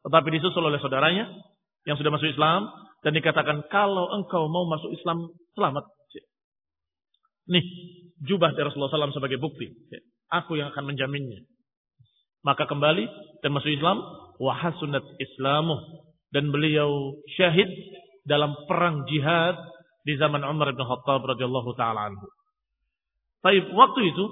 Tetapi 0.00 0.28
disusul 0.32 0.64
oleh 0.64 0.80
saudaranya 0.80 1.28
yang 1.88 1.96
sudah 1.96 2.12
masuk 2.12 2.28
Islam 2.28 2.68
dan 3.00 3.12
dikatakan 3.16 3.64
kalau 3.72 4.12
engkau 4.12 4.48
mau 4.52 4.68
masuk 4.68 4.92
Islam 4.92 5.32
selamat. 5.56 5.84
Nih, 7.50 7.64
jubah 8.22 8.54
dari 8.54 8.68
Rasulullah 8.68 9.10
SAW 9.10 9.16
sebagai 9.16 9.40
bukti. 9.40 9.66
Aku 10.30 10.54
yang 10.54 10.70
akan 10.70 10.94
menjaminnya. 10.94 11.42
Maka 12.46 12.68
kembali 12.68 13.04
dan 13.42 13.50
masuk 13.50 13.72
Islam. 13.74 13.98
Wahasunat 14.38 15.02
Islamu. 15.18 15.76
Dan 16.30 16.54
beliau 16.54 17.18
syahid 17.34 17.66
dalam 18.22 18.54
perang 18.70 19.02
jihad 19.10 19.58
di 20.06 20.14
zaman 20.14 20.46
Umar 20.46 20.70
bin 20.70 20.86
Khattab 20.86 21.26
radhiyallahu 21.26 21.74
taala 21.74 22.12
anhu. 22.12 22.26
Tapi 23.42 23.72
waktu 23.74 24.00
itu 24.14 24.24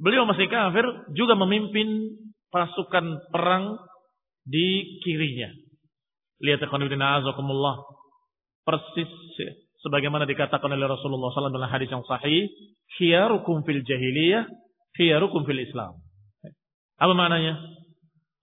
beliau 0.00 0.26
masih 0.26 0.50
kafir 0.50 0.84
juga 1.14 1.38
memimpin 1.38 2.16
pasukan 2.50 3.30
perang 3.30 3.78
di 4.44 4.98
kirinya. 5.04 5.52
Lihat 6.44 6.60
azakumullah. 6.60 7.88
Persis 8.64 9.08
sebagaimana 9.80 10.28
dikatakan 10.28 10.68
oleh 10.72 10.88
Rasulullah 10.88 11.32
SAW 11.32 11.52
dalam 11.52 11.68
hadis 11.72 11.88
yang 11.88 12.04
sahih. 12.04 12.48
Khiyarukum 13.00 13.64
fil 13.64 13.80
jahiliyah, 13.80 14.44
khiyarukum 14.96 15.48
fil 15.48 15.60
Islam. 15.60 16.00
Apa 17.00 17.12
maknanya? 17.16 17.60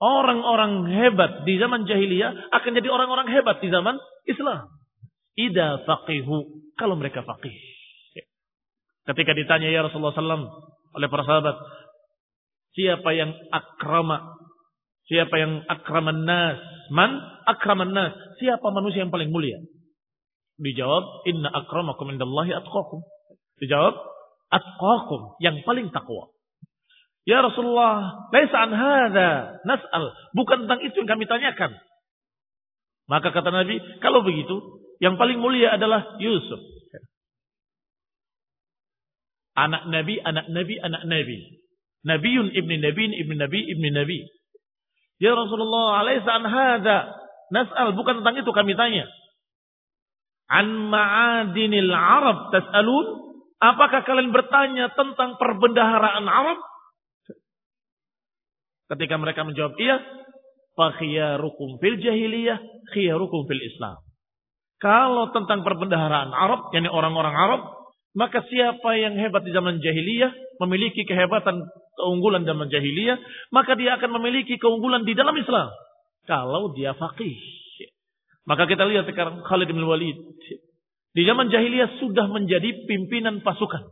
Orang-orang 0.01 0.89
hebat 0.89 1.45
di 1.45 1.61
zaman 1.61 1.85
jahiliyah 1.85 2.49
akan 2.49 2.71
jadi 2.73 2.89
orang-orang 2.89 3.29
hebat 3.29 3.61
di 3.61 3.69
zaman 3.69 4.01
Islam. 4.25 4.65
Ida 5.37 5.85
faqihu. 5.85 6.65
Kalau 6.73 6.97
mereka 6.97 7.21
faqih. 7.21 7.53
Ketika 9.05 9.37
ditanya 9.37 9.69
ya 9.69 9.85
Rasulullah 9.85 10.13
SAW 10.13 10.49
oleh 10.97 11.07
para 11.09 11.23
sahabat. 11.25 11.53
Siapa 12.71 13.09
yang 13.13 13.35
akrama 13.51 14.40
Siapa 15.11 15.35
yang 15.35 15.67
akraman 15.67 16.23
nas? 16.23 16.55
Man 16.87 17.11
akraman 17.43 17.91
nas? 17.91 18.15
Siapa 18.39 18.63
manusia 18.71 19.03
yang 19.03 19.11
paling 19.11 19.27
mulia? 19.27 19.59
Dijawab, 20.55 21.27
inna 21.27 21.51
akramakum 21.51 22.15
indallahi 22.15 22.55
atqakum. 22.55 23.03
Dijawab, 23.59 23.91
atqakum, 24.47 25.35
yang 25.43 25.59
paling 25.67 25.91
takwa. 25.91 26.31
Ya 27.27 27.43
Rasulullah, 27.43 28.29
laisa 28.31 28.55
an 28.55 28.71
hadha 28.71 29.29
nas'al. 29.67 30.15
Bukan 30.31 30.65
tentang 30.65 30.79
itu 30.79 30.95
yang 31.03 31.11
kami 31.11 31.27
tanyakan. 31.27 31.75
Maka 33.11 33.35
kata 33.35 33.51
Nabi, 33.51 33.83
kalau 33.99 34.23
begitu, 34.23 34.55
yang 35.03 35.19
paling 35.19 35.43
mulia 35.43 35.75
adalah 35.75 36.15
Yusuf. 36.23 36.61
Anak 39.59 39.91
Nabi, 39.91 40.23
anak 40.23 40.47
Nabi, 40.47 40.79
anak 40.79 41.03
Nabi. 41.03 41.59
Nabiun 42.01 42.55
ibni 42.55 42.79
Nabiin 42.81 43.13
ibni 43.13 43.35
Nabi 43.35 43.59
ibni 43.67 43.89
Nabi. 43.91 44.25
Ya 45.21 45.37
Rasulullah, 45.37 46.01
alaisa 46.01 46.33
an 46.33 46.45
hadha 46.49 46.97
nas'al, 47.53 47.93
bukan 47.93 48.25
tentang 48.25 48.41
itu 48.41 48.49
kami 48.49 48.73
tanya. 48.73 49.05
An 50.49 50.89
ma'adinil 50.89 51.93
Arab 51.93 52.49
tas'alun? 52.49 53.37
Apakah 53.61 54.01
kalian 54.01 54.33
bertanya 54.33 54.89
tentang 54.97 55.37
perbendaharaan 55.37 56.25
Arab? 56.25 56.57
Ketika 58.89 59.15
mereka 59.21 59.45
menjawab 59.45 59.77
iya, 59.77 60.01
fa 60.73 60.97
khiyarukum 60.97 61.77
fil 61.77 62.01
jahiliyah, 62.01 62.57
khiyarukum 62.91 63.45
fil 63.45 63.61
Islam. 63.61 64.01
Kalau 64.81 65.29
tentang 65.29 65.61
perbendaharaan 65.61 66.33
Arab, 66.33 66.73
yakni 66.73 66.89
orang-orang 66.89 67.37
Arab, 67.37 67.61
maka 68.11 68.43
siapa 68.47 68.89
yang 68.99 69.15
hebat 69.15 69.47
di 69.47 69.55
zaman 69.55 69.79
jahiliyah 69.79 70.31
memiliki 70.59 71.07
kehebatan 71.07 71.63
keunggulan 71.95 72.43
zaman 72.43 72.67
jahiliyah, 72.67 73.17
maka 73.55 73.77
dia 73.79 73.95
akan 73.95 74.19
memiliki 74.19 74.59
keunggulan 74.59 75.07
di 75.07 75.15
dalam 75.15 75.35
Islam. 75.37 75.71
Kalau 76.27 76.75
dia 76.75 76.91
faqih. 76.97 77.37
Maka 78.45 78.65
kita 78.65 78.83
lihat 78.89 79.05
sekarang 79.07 79.45
Khalid 79.45 79.69
bin 79.69 79.85
Walid. 79.85 80.17
Di 81.11 81.21
zaman 81.27 81.51
jahiliyah 81.51 81.99
sudah 82.03 82.27
menjadi 82.31 82.87
pimpinan 82.87 83.43
pasukan. 83.45 83.83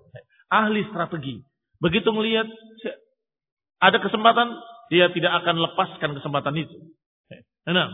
Ahli 0.50 0.84
strategi. 0.90 1.40
Begitu 1.80 2.10
melihat 2.12 2.50
ada 3.80 3.98
kesempatan, 4.04 4.52
dia 4.92 5.08
tidak 5.16 5.32
akan 5.44 5.56
lepaskan 5.64 6.12
kesempatan 6.18 6.56
itu. 6.60 6.76
Nah, 7.70 7.88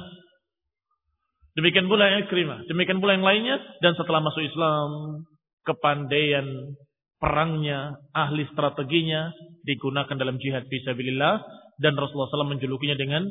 demikian 1.60 1.92
pula 1.92 2.08
yang 2.08 2.26
Ikrimah. 2.26 2.66
Demikian 2.66 3.04
pula 3.04 3.20
yang 3.20 3.26
lainnya. 3.28 3.60
Dan 3.84 3.94
setelah 4.00 4.24
masuk 4.24 4.42
Islam, 4.42 5.22
kepandaian 5.66 6.78
perangnya, 7.18 7.98
ahli 8.14 8.46
strateginya 8.54 9.34
digunakan 9.66 10.14
dalam 10.14 10.38
jihad 10.38 10.70
fisabilillah 10.70 11.42
dan 11.82 11.98
Rasulullah 11.98 12.32
SAW 12.32 12.54
menjulukinya 12.56 12.96
dengan 12.96 13.28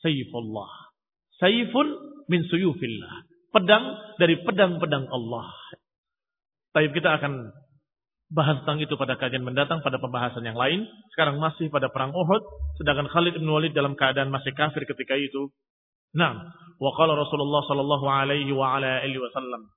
Saifullah. 0.00 0.72
Saifun 1.36 1.86
min 2.32 2.48
suyufillah. 2.48 3.28
Pedang 3.52 3.84
dari 4.20 4.40
pedang-pedang 4.40 5.08
Allah. 5.08 5.48
Tapi 6.72 6.92
kita 6.92 7.16
akan 7.20 7.52
bahas 8.32 8.60
tentang 8.64 8.82
itu 8.82 8.92
pada 8.98 9.16
kajian 9.16 9.46
mendatang 9.46 9.80
pada 9.80 9.96
pembahasan 9.96 10.44
yang 10.44 10.58
lain. 10.58 10.84
Sekarang 11.14 11.40
masih 11.40 11.72
pada 11.72 11.88
perang 11.88 12.12
Uhud, 12.12 12.42
sedangkan 12.80 13.08
Khalid 13.08 13.40
bin 13.40 13.48
Walid 13.48 13.72
dalam 13.72 13.96
keadaan 13.96 14.28
masih 14.28 14.52
kafir 14.52 14.84
ketika 14.84 15.16
itu. 15.16 15.48
Nah, 16.16 16.36
wa 16.76 16.90
qala 16.96 17.16
Rasulullah 17.16 17.64
sallallahu 17.64 18.06
alaihi 18.08 18.52
wa 18.52 18.76
ala 18.76 19.04
alihi 19.04 19.20
wasallam 19.20 19.75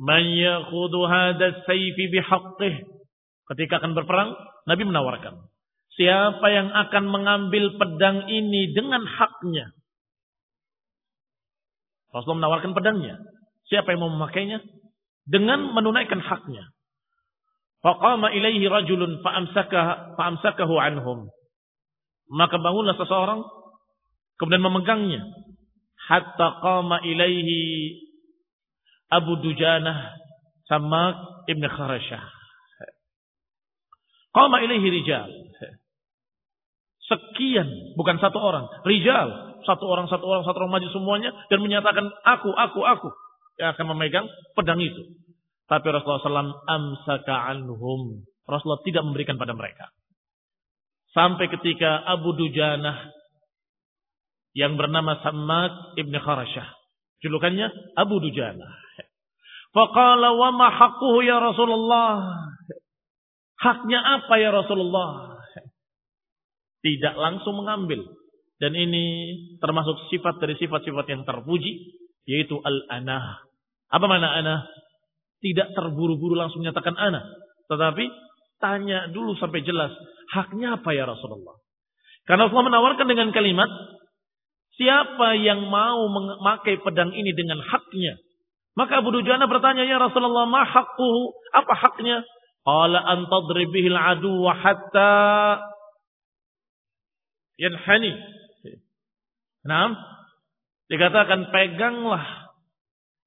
Man 0.00 0.24
yakhudu 0.32 1.04
hada 1.04 1.60
sayfi 1.68 2.08
bihaqqih. 2.08 2.74
Ketika 3.52 3.84
akan 3.84 3.92
berperang, 3.92 4.32
Nabi 4.64 4.88
menawarkan. 4.88 5.36
Siapa 6.00 6.46
yang 6.48 6.72
akan 6.72 7.04
mengambil 7.12 7.76
pedang 7.76 8.24
ini 8.32 8.72
dengan 8.72 9.04
haknya? 9.04 9.76
Rasulullah 12.16 12.48
menawarkan 12.48 12.72
pedangnya. 12.72 13.20
Siapa 13.68 13.92
yang 13.92 14.00
mau 14.00 14.12
memakainya? 14.16 14.64
Dengan 15.28 15.76
menunaikan 15.76 16.24
haknya. 16.24 16.64
Faqama 17.84 18.32
ilaihi 18.32 18.64
rajulun 18.72 19.20
fa'amsakahu 19.20 20.16
fa'amsakahu 20.16 20.74
anhum. 20.80 21.28
Maka 22.32 22.56
bangunlah 22.56 22.96
seseorang 22.96 23.44
kemudian 24.40 24.64
memegangnya 24.64 25.20
hatta 26.08 26.60
qama 26.64 27.04
ilaihi 27.04 27.60
Abu 29.10 29.42
Dujanah 29.42 30.14
sama 30.70 31.18
Ibn 31.50 31.64
Kharashah. 31.66 32.24
Qama 34.30 34.62
ilaihi 34.62 34.86
rijal. 34.86 35.30
Sekian, 37.10 37.66
bukan 37.98 38.22
satu 38.22 38.38
orang. 38.38 38.70
Rijal. 38.86 39.58
Satu 39.66 39.84
orang, 39.90 40.06
satu 40.06 40.24
orang, 40.24 40.46
satu 40.46 40.56
orang 40.62 40.78
maju 40.78 40.88
semuanya. 40.94 41.34
Dan 41.50 41.58
menyatakan, 41.60 42.06
aku, 42.22 42.54
aku, 42.54 42.80
aku. 42.86 43.08
Yang 43.58 43.76
akan 43.76 43.86
memegang 43.92 44.26
pedang 44.54 44.78
itu. 44.78 45.18
Tapi 45.66 45.86
Rasulullah 45.90 46.22
SAW 46.22 46.62
amsaka 46.70 47.34
anhum. 47.50 48.22
Rasulullah 48.46 48.82
tidak 48.86 49.02
memberikan 49.02 49.36
pada 49.36 49.58
mereka. 49.58 49.90
Sampai 51.10 51.50
ketika 51.50 52.06
Abu 52.06 52.38
Dujanah 52.38 53.10
yang 54.54 54.78
bernama 54.78 55.18
Samad 55.22 55.98
ibn 55.98 56.14
Kharashah. 56.14 56.78
Julukannya 57.22 57.98
Abu 57.98 58.22
Dujanah. 58.22 58.70
Faqala 59.70 60.34
wa 60.34 60.50
ma 60.50 60.68
haqquhu 60.70 61.22
ya 61.22 61.38
Rasulullah. 61.38 62.26
Haknya 63.60 64.00
apa 64.00 64.34
ya 64.40 64.50
Rasulullah? 64.50 65.38
Tidak 66.80 67.14
langsung 67.14 67.60
mengambil. 67.60 68.02
Dan 68.60 68.76
ini 68.76 69.36
termasuk 69.60 70.10
sifat 70.12 70.40
dari 70.40 70.56
sifat-sifat 70.56 71.06
yang 71.12 71.22
terpuji. 71.22 71.96
Yaitu 72.26 72.58
al-anah. 72.58 73.46
Apa 73.90 74.06
mana 74.10 74.32
anah? 74.36 74.60
Tidak 75.40 75.72
terburu-buru 75.76 76.36
langsung 76.36 76.64
menyatakan 76.64 76.96
anah. 76.96 77.24
Tetapi 77.68 78.04
tanya 78.58 79.08
dulu 79.12 79.38
sampai 79.38 79.62
jelas. 79.62 79.92
Haknya 80.34 80.80
apa 80.80 80.90
ya 80.92 81.06
Rasulullah? 81.08 81.56
Karena 82.28 82.50
Allah 82.50 82.64
menawarkan 82.64 83.06
dengan 83.06 83.28
kalimat. 83.30 83.70
Siapa 84.80 85.36
yang 85.36 85.68
mau 85.68 86.08
memakai 86.08 86.80
pedang 86.80 87.12
ini 87.12 87.36
dengan 87.36 87.60
haknya? 87.60 88.16
Maka 88.78 89.02
Abu 89.02 89.10
Dujana 89.10 89.50
bertanya, 89.50 89.82
Ya 89.82 89.98
Rasulullah, 89.98 90.46
ma 90.46 90.62
hakku? 90.62 91.34
Apa 91.54 91.74
haknya? 91.74 92.22
Qala 92.62 93.00
antadribihil 93.02 93.96
adu 93.96 94.44
hatta 94.46 95.12
yanhani. 97.56 98.12
Nah, 99.64 99.92
dikatakan 100.88 101.52
peganglah 101.52 102.24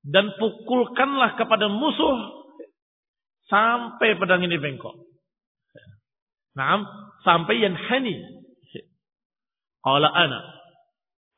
dan 0.05 0.33
pukulkanlah 0.37 1.37
kepada 1.37 1.69
musuh 1.69 2.45
sampai 3.49 4.17
pedang 4.17 4.41
ini 4.41 4.57
bengkok. 4.57 4.97
Nah, 6.53 6.85
sampai 7.25 7.61
yanhani. 7.61 8.13
Qala 9.83 10.07
ana. 10.09 10.39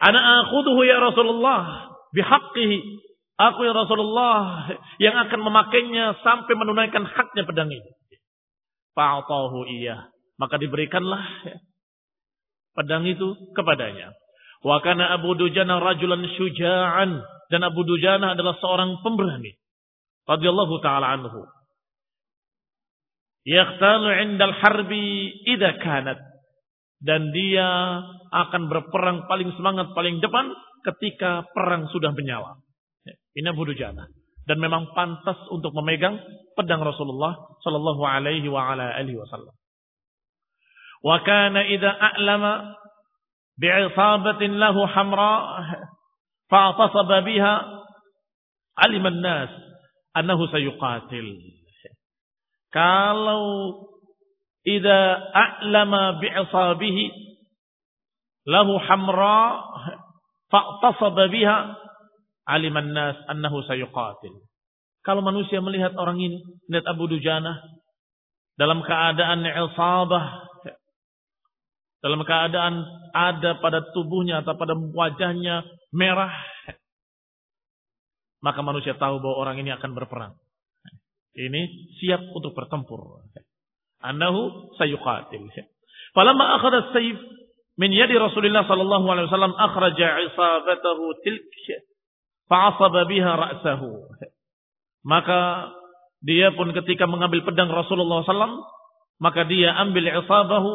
Ana 0.03 0.19
akhuduhu 0.45 0.83
ya 0.83 0.99
Rasulullah 0.99 1.89
bihaqqihi. 2.11 2.79
Aku 3.35 3.67
ya 3.67 3.75
Rasulullah 3.75 4.71
yang 4.95 5.15
akan 5.27 5.39
memakainya 5.43 6.15
sampai 6.23 6.55
menunaikan 6.55 7.03
haknya 7.03 7.43
pedang 7.43 7.67
ini. 7.67 7.91
Fa'atahu 8.95 9.67
iya. 9.75 10.07
Maka 10.39 10.55
diberikanlah 10.55 11.23
pedang 12.75 13.03
itu 13.03 13.35
kepadanya. 13.51 14.15
Wa 14.63 14.79
kana 14.79 15.11
Abu 15.19 15.35
Dujana 15.35 15.83
rajulan 15.83 16.23
syuja'an 16.39 17.11
dan 17.51 17.61
Abu 17.67 17.83
Dujana 17.83 18.39
adalah 18.39 18.55
seorang 18.63 19.03
pemberani 19.03 19.51
radhiyallahu 20.25 20.75
taala 20.79 21.13
anhu. 21.19 21.43
Yakhtalu 23.45 24.09
'indal 24.25 24.55
harbi 24.57 25.29
idza 25.45 25.77
kanat 25.83 26.17
dan 27.03 27.29
dia 27.29 28.01
akan 28.33 28.71
berperang 28.71 29.29
paling 29.29 29.53
semangat 29.53 29.93
paling 29.93 30.17
depan 30.17 30.49
ketika 30.81 31.45
perang 31.53 31.85
sudah 31.93 32.09
menyala. 32.15 32.64
Ini 33.35 33.51
Abu 33.51 33.67
Dujana 33.67 34.07
dan 34.45 34.57
memang 34.61 34.93
pantas 34.93 35.35
untuk 35.51 35.73
memegang 35.75 36.21
pedang 36.55 36.79
Rasulullah 36.85 37.35
sallallahu 37.65 38.01
alaihi 38.05 38.47
wa 38.47 38.71
ala 38.71 38.93
alihi 38.95 39.17
wasallam. 39.19 39.51
Wa 41.03 41.21
kana 41.25 41.65
idza 41.67 41.91
a'lama 41.91 42.77
bi'isabatin 43.59 44.55
lahu 44.55 44.85
hamra 44.87 45.33
fa'tasaba 46.47 47.25
biha 47.25 47.53
alima 48.79 49.09
an-nas 49.11 49.51
annahu 50.15 50.47
sayuqatil. 50.53 51.27
Kalau 52.71 53.43
idza 54.63 54.99
a'lama 55.33 56.23
bi'isabihi 56.23 57.05
lahu 58.45 58.77
hamra 58.77 59.59
fa'tasaba 60.53 61.27
biha 61.33 61.84
alima 62.45 62.81
an-nas 62.81 63.17
annahu 63.29 63.62
sayuqatil. 63.65 64.34
Kalau 65.05 65.21
manusia 65.21 65.62
melihat 65.62 65.93
orang 65.97 66.17
ini, 66.17 66.41
melihat 66.65 66.86
Abu 66.89 67.05
Dujana 67.05 67.62
dalam 68.58 68.81
keadaan 68.81 69.45
isabah 69.45 70.45
dalam 72.05 72.21
keadaan 72.21 72.86
ada 73.17 73.58
pada 73.58 73.81
tubuhnya 73.97 74.45
atau 74.45 74.53
pada 74.53 74.77
wajahnya 74.77 75.65
merah, 75.89 76.29
maka 78.45 78.62
manusia 78.62 78.93
tahu 78.93 79.17
bahwa 79.17 79.41
orang 79.41 79.58
ini 79.65 79.73
akan 79.73 79.97
berperang. 79.97 80.38
Ini 81.34 81.65
siap 81.97 82.21
untuk 82.29 82.53
bertempur. 82.53 83.25
Anahu 84.05 84.69
sayuqatil. 84.77 85.49
Falamma 86.13 86.62
akhadha 86.62 86.93
sayf 86.93 87.17
min 87.81 87.89
yadi 87.89 88.13
Rasulullah 88.21 88.69
sallallahu 88.69 89.10
alaihi 89.10 89.25
wasallam 89.25 89.58
akhraja 89.58 90.29
isabatahu 90.29 91.03
tilk 91.25 91.49
fa'asaba 92.49 93.05
biha 93.10 93.31
ra'sahu. 93.36 93.91
Maka 95.05 95.69
dia 96.25 96.49
pun 96.58 96.73
ketika 96.73 97.05
mengambil 97.05 97.45
pedang 97.45 97.69
Rasulullah 97.69 98.25
SAW, 98.25 98.65
maka 99.21 99.45
dia 99.45 99.73
ambil 99.77 100.10
isabahu 100.10 100.71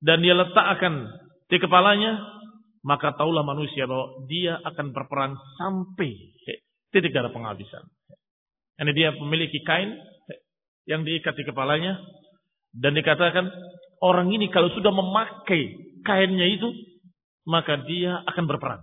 dan 0.00 0.22
dia 0.22 0.38
letakkan 0.38 1.10
di 1.50 1.56
kepalanya, 1.58 2.22
maka 2.86 3.14
taulah 3.18 3.42
manusia 3.42 3.90
bahwa 3.90 4.22
dia 4.30 4.62
akan 4.62 4.94
berperang 4.94 5.34
sampai 5.58 6.14
titik 6.94 7.10
darah 7.10 7.34
penghabisan. 7.34 7.82
Ini 8.78 8.92
dia 8.94 9.10
memiliki 9.16 9.64
kain 9.66 9.90
yang 10.86 11.02
diikat 11.02 11.34
di 11.34 11.44
kepalanya 11.48 11.98
dan 12.76 12.94
dikatakan 12.94 13.50
orang 14.04 14.30
ini 14.30 14.52
kalau 14.52 14.70
sudah 14.70 14.92
memakai 14.94 15.74
kainnya 16.06 16.46
itu 16.46 16.68
maka 17.48 17.82
dia 17.82 18.22
akan 18.26 18.44
berperang. 18.46 18.82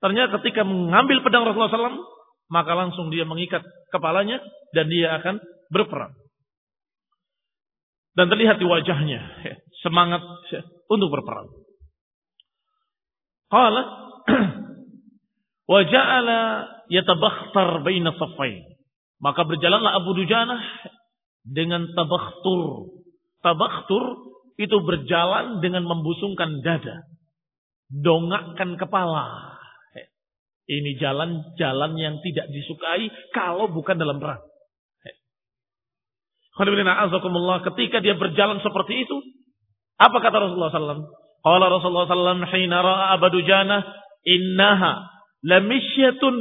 Ternyata 0.00 0.40
ketika 0.40 0.64
mengambil 0.64 1.20
pedang 1.20 1.44
Rasulullah 1.44 1.72
SAW 1.72 2.04
maka 2.50 2.72
langsung 2.74 3.14
dia 3.14 3.22
mengikat 3.22 3.62
kepalanya 3.94 4.42
dan 4.74 4.90
dia 4.90 5.14
akan 5.22 5.38
berperang. 5.70 6.12
Dan 8.18 8.26
terlihat 8.26 8.58
di 8.58 8.66
wajahnya 8.66 9.22
semangat 9.86 10.20
untuk 10.90 11.08
berperang. 11.14 11.46
Qala 13.50 13.82
wa 15.72 15.80
ja'ala 15.86 16.40
yatabakhtar 16.90 17.86
baina 17.86 18.10
saffain. 18.18 18.66
Maka 19.22 19.46
berjalanlah 19.46 20.00
Abu 20.00 20.16
Dujanah 20.18 20.60
dengan 21.46 21.86
tabakhtur. 21.94 22.90
Tabakhtur 23.40 24.04
itu 24.58 24.76
berjalan 24.82 25.62
dengan 25.62 25.86
membusungkan 25.86 26.60
dada. 26.66 27.06
Dongakkan 27.94 28.74
kepala. 28.74 29.59
Ini 30.70 31.02
jalan-jalan 31.02 31.98
yang 31.98 32.22
tidak 32.22 32.46
disukai 32.54 33.10
kalau 33.34 33.66
bukan 33.74 33.98
dalam 33.98 34.22
perang. 34.22 34.38
Ketika 36.54 37.98
dia 37.98 38.14
berjalan 38.14 38.62
seperti 38.62 39.02
itu, 39.02 39.16
apa 39.98 40.16
kata 40.22 40.36
Rasulullah 40.38 40.70
SAW? 40.70 41.10
Qala 41.40 41.66
Rasulullah 41.72 42.06
SAW 42.06 42.46
hina 42.54 42.78
ra'a 42.84 43.18
Abu 43.18 43.34
Dujana 43.34 43.82
innaha 44.22 45.10
lamisyatun 45.42 46.36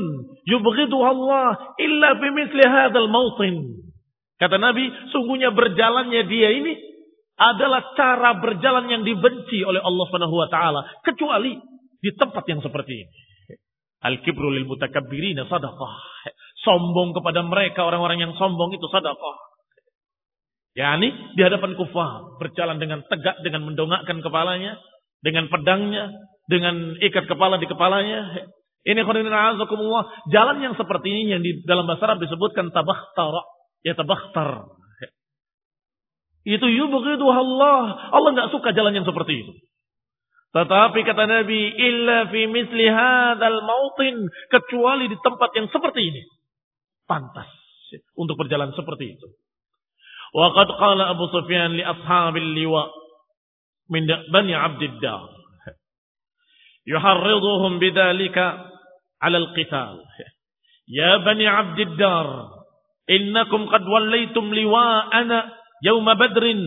yubghiduha 0.45 1.09
Allah 1.09 1.73
illa 1.81 2.19
bimithli 2.19 2.63
hadzal 2.67 3.09
mawtin. 3.09 3.81
Kata 4.37 4.61
Nabi, 4.61 4.87
sungguhnya 5.09 5.51
berjalannya 5.51 6.21
dia 6.29 6.49
ini 6.53 6.73
adalah 7.39 7.95
cara 7.95 8.35
berjalan 8.37 8.91
yang 8.91 9.01
dibenci 9.07 9.63
oleh 9.63 9.79
Allah 9.79 10.03
Subhanahu 10.11 10.35
wa 10.35 10.47
taala 10.51 10.83
kecuali 11.07 11.55
di 12.03 12.11
tempat 12.15 12.43
yang 12.51 12.59
seperti 12.59 12.93
ini. 13.07 13.28
Al-kibru 13.99 14.51
lil 14.51 14.63
mutakabbirina 14.67 15.47
sadaqah. 15.47 15.93
Sombong 16.63 17.15
kepada 17.15 17.43
mereka 17.43 17.83
orang-orang 17.83 18.23
yang 18.23 18.33
sombong 18.35 18.75
itu 18.75 18.87
sadaqah. 18.87 19.37
yakni 20.77 21.11
di 21.35 21.41
hadapan 21.43 21.75
kufar 21.75 22.39
berjalan 22.39 22.77
dengan 22.79 23.03
tegak 23.09 23.41
dengan 23.43 23.67
mendongakkan 23.67 24.21
kepalanya 24.21 24.77
dengan 25.19 25.49
pedangnya 25.51 26.13
dengan 26.45 26.95
ikat 27.03 27.25
kepala 27.25 27.57
di 27.59 27.67
kepalanya 27.67 28.47
ini 28.87 29.01
azakumullah 29.03 30.07
jalan 30.31 30.61
yang 30.63 30.77
seperti 30.79 31.09
ini 31.09 31.35
yang 31.35 31.41
di 31.43 31.65
dalam 31.67 31.89
bahasa 31.89 32.13
Arab 32.13 32.23
disebutkan 32.23 32.71
tabakhtar 32.71 33.33
ya 33.83 33.97
tabakhtar 33.97 34.71
Itu 36.47 36.65
yubghidu 36.65 37.27
Allah. 37.27 38.09
Allah 38.15 38.29
nggak 38.33 38.51
suka 38.55 38.71
jalan 38.71 38.95
yang 38.95 39.05
seperti 39.05 39.43
itu. 39.43 39.53
Tetapi 40.49 40.99
kata 41.05 41.23
Nabi, 41.29 41.61
illa 41.77 42.25
fi 42.33 42.49
misli 42.49 42.89
hadzal 42.89 43.61
mautin, 43.61 44.25
kecuali 44.49 45.05
di 45.05 45.17
tempat 45.21 45.49
yang 45.53 45.69
seperti 45.69 46.01
ini. 46.09 46.21
Pantas 47.05 47.49
untuk 48.17 48.37
berjalan 48.37 48.73
seperti 48.73 49.17
itu. 49.17 49.27
Wa 50.33 50.53
qad 50.53 50.69
qala 50.77 51.09
Abu 51.13 51.25
Sufyan 51.33 51.73
li 51.73 51.81
ashabil 51.81 52.53
liwa 52.53 52.85
min 53.89 54.05
bani 54.29 54.53
Abdiddar. 54.53 55.25
Yuharriduhum 56.85 57.81
bidzalika 57.81 58.69
'ala 59.21 59.37
al-qital. 59.41 60.01
Ya 60.89 61.21
bani 61.21 61.45
Abdiddar, 61.45 62.29
innakum 63.09 63.69
qad 63.69 63.85
wallaytum 63.85 64.49
liwa'ana 64.53 65.49
yawma 65.85 66.17
badrin 66.17 66.61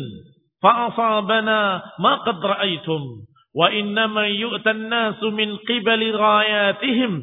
fa 0.63 0.91
asabana 0.91 1.83
ma 1.99 2.23
qad 2.23 2.39
ra'aytum. 2.39 3.27
Wa 3.53 3.69
innama 3.69 4.33
yu'tan 4.33 4.89
nasu 4.89 5.29
min 5.33 5.61
qibali 5.69 6.09
ghayatihim 6.09 7.21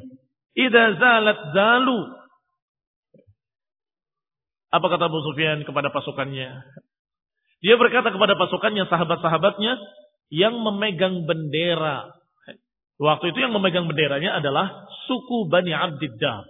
idza 0.53 0.83
zalat 1.01 1.41
zalu. 1.57 1.99
Apa 4.69 4.85
kata 4.85 5.09
Abu 5.09 5.25
Sufyan 5.25 5.65
kepada 5.65 5.89
pasukannya? 5.89 6.61
Dia 7.59 7.75
berkata 7.75 8.13
kepada 8.13 8.37
pasukannya, 8.37 8.85
sahabat-sahabatnya 8.85 9.81
yang 10.29 10.61
memegang 10.61 11.25
bendera. 11.25 12.13
Waktu 13.01 13.33
itu 13.33 13.39
yang 13.41 13.51
memegang 13.57 13.89
benderanya 13.89 14.37
adalah 14.37 14.85
suku 15.09 15.49
Bani 15.49 15.73
Abdiddar. 15.73 16.45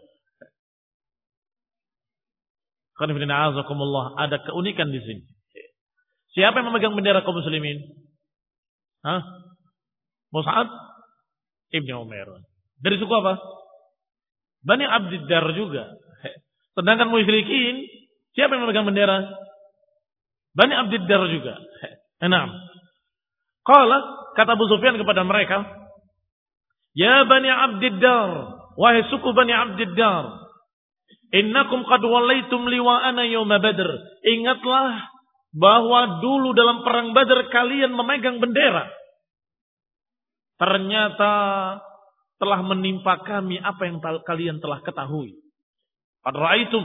Ada 3.00 4.38
keunikan 4.44 4.92
di 4.92 5.00
sini. 5.00 5.24
Siapa 6.36 6.60
yang 6.60 6.68
memegang 6.68 6.94
bendera 7.00 7.24
kaum 7.24 7.40
muslimin? 7.40 7.80
Hah? 9.08 9.24
Mus'ab 10.30 10.68
Ibni 11.70 11.94
Umar. 11.94 12.42
Dari 12.80 12.96
suku 12.98 13.14
apa? 13.14 13.38
Bani 14.66 14.86
Abdiddar 14.86 15.46
juga. 15.54 15.94
Sedangkan 16.76 17.12
musyrikin, 17.12 17.86
siapa 18.34 18.56
yang 18.56 18.66
memegang 18.66 18.88
bendera? 18.88 19.26
Bani 20.56 20.74
Abdiddar 20.74 21.22
juga. 21.30 21.56
Enam. 22.26 22.52
Qala, 23.64 23.98
kata 24.34 24.58
Abu 24.58 24.66
Sufyan 24.68 24.98
kepada 24.98 25.22
mereka, 25.24 25.64
Ya 26.98 27.24
Bani 27.30 27.48
Abdiddar, 27.48 28.30
wahai 28.76 29.06
suku 29.14 29.30
Bani 29.32 29.54
Abdiddar, 29.54 30.26
innakum 31.38 31.86
qad 31.86 32.02
walaitum 32.02 32.66
liwa'ana 32.66 33.30
yawma 33.30 33.62
badr. 33.62 33.90
Ingatlah 34.26 35.06
bahwa 35.54 36.22
dulu 36.22 36.54
dalam 36.54 36.86
perang 36.86 37.14
Badar 37.18 37.50
kalian 37.50 37.94
memegang 37.94 38.38
bendera 38.38 38.99
ternyata 40.60 41.34
telah 42.40 42.60
menimpa 42.64 43.20
kami 43.24 43.60
apa 43.60 43.88
yang 43.88 43.98
kalian 44.28 44.58
telah 44.60 44.80
ketahui. 44.84 45.40
Pada 46.20 46.56
itu 46.60 46.80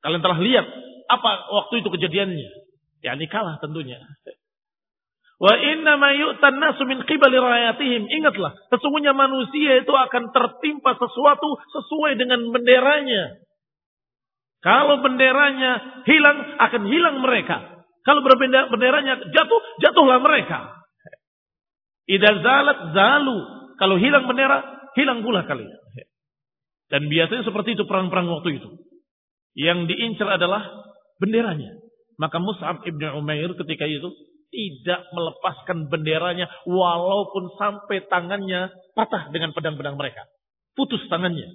kalian 0.00 0.24
telah 0.24 0.38
lihat 0.40 0.66
apa 1.08 1.30
waktu 1.52 1.84
itu 1.84 1.88
kejadiannya. 1.92 2.50
Ya 3.00 3.16
ini 3.16 3.28
kalah 3.28 3.60
tentunya. 3.60 4.00
Wa 5.40 5.56
inna 5.56 5.96
ma 5.96 6.12
yu'tan 6.12 6.60
nasu 6.60 6.84
min 6.84 7.00
qibali 7.08 7.40
rayatihim. 7.40 8.12
Ingatlah, 8.12 8.52
sesungguhnya 8.68 9.16
manusia 9.16 9.80
itu 9.80 9.88
akan 9.88 10.36
tertimpa 10.36 11.00
sesuatu 11.00 11.56
sesuai 11.80 12.20
dengan 12.20 12.44
benderanya. 12.52 13.40
Kalau 14.60 15.00
benderanya 15.00 16.04
hilang, 16.04 16.60
akan 16.60 16.82
hilang 16.92 17.16
mereka. 17.24 17.80
Kalau 18.04 18.20
benderanya 18.68 19.16
jatuh, 19.32 19.60
jatuhlah 19.80 20.20
mereka. 20.20 20.79
Idza 22.06 22.30
zalat 22.40 22.78
zalu. 22.96 23.38
Kalau 23.80 23.96
hilang 23.96 24.28
bendera, 24.28 24.60
hilang 24.96 25.24
pula 25.24 25.44
kalian. 25.48 25.80
Dan 26.90 27.06
biasanya 27.06 27.46
seperti 27.46 27.78
itu 27.78 27.86
perang-perang 27.86 28.28
waktu 28.28 28.60
itu. 28.60 28.68
Yang 29.54 29.94
diincar 29.94 30.36
adalah 30.36 30.66
benderanya. 31.22 31.78
Maka 32.20 32.36
Mus'ab 32.42 32.84
ibn 32.84 33.00
Umair 33.16 33.48
ketika 33.56 33.88
itu 33.88 34.10
tidak 34.50 35.06
melepaskan 35.14 35.86
benderanya 35.86 36.50
walaupun 36.66 37.54
sampai 37.54 38.02
tangannya 38.10 38.68
patah 38.98 39.30
dengan 39.30 39.54
pedang-pedang 39.54 39.94
mereka. 39.94 40.26
Putus 40.74 41.00
tangannya. 41.06 41.46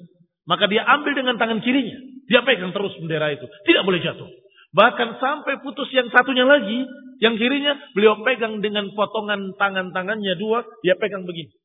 Maka 0.47 0.71
dia 0.71 0.87
ambil 0.87 1.13
dengan 1.13 1.35
tangan 1.35 1.59
kirinya. 1.59 1.99
Dia 2.31 2.41
pegang 2.41 2.71
terus 2.71 2.95
bendera 2.97 3.35
itu. 3.35 3.45
Tidak 3.67 3.83
boleh 3.83 3.99
jatuh. 4.01 4.29
Bahkan 4.75 5.09
sampai 5.23 5.63
putus 5.63 5.87
yang 5.95 6.11
satunya 6.11 6.43
lagi, 6.43 6.83
yang 7.23 7.39
kirinya 7.39 7.79
beliau 7.95 8.19
pegang 8.27 8.59
dengan 8.59 8.91
potongan 8.91 9.55
tangan-tangannya 9.55 10.35
dua, 10.35 10.67
dia 10.83 10.99
pegang 10.99 11.23
begini. 11.23 11.55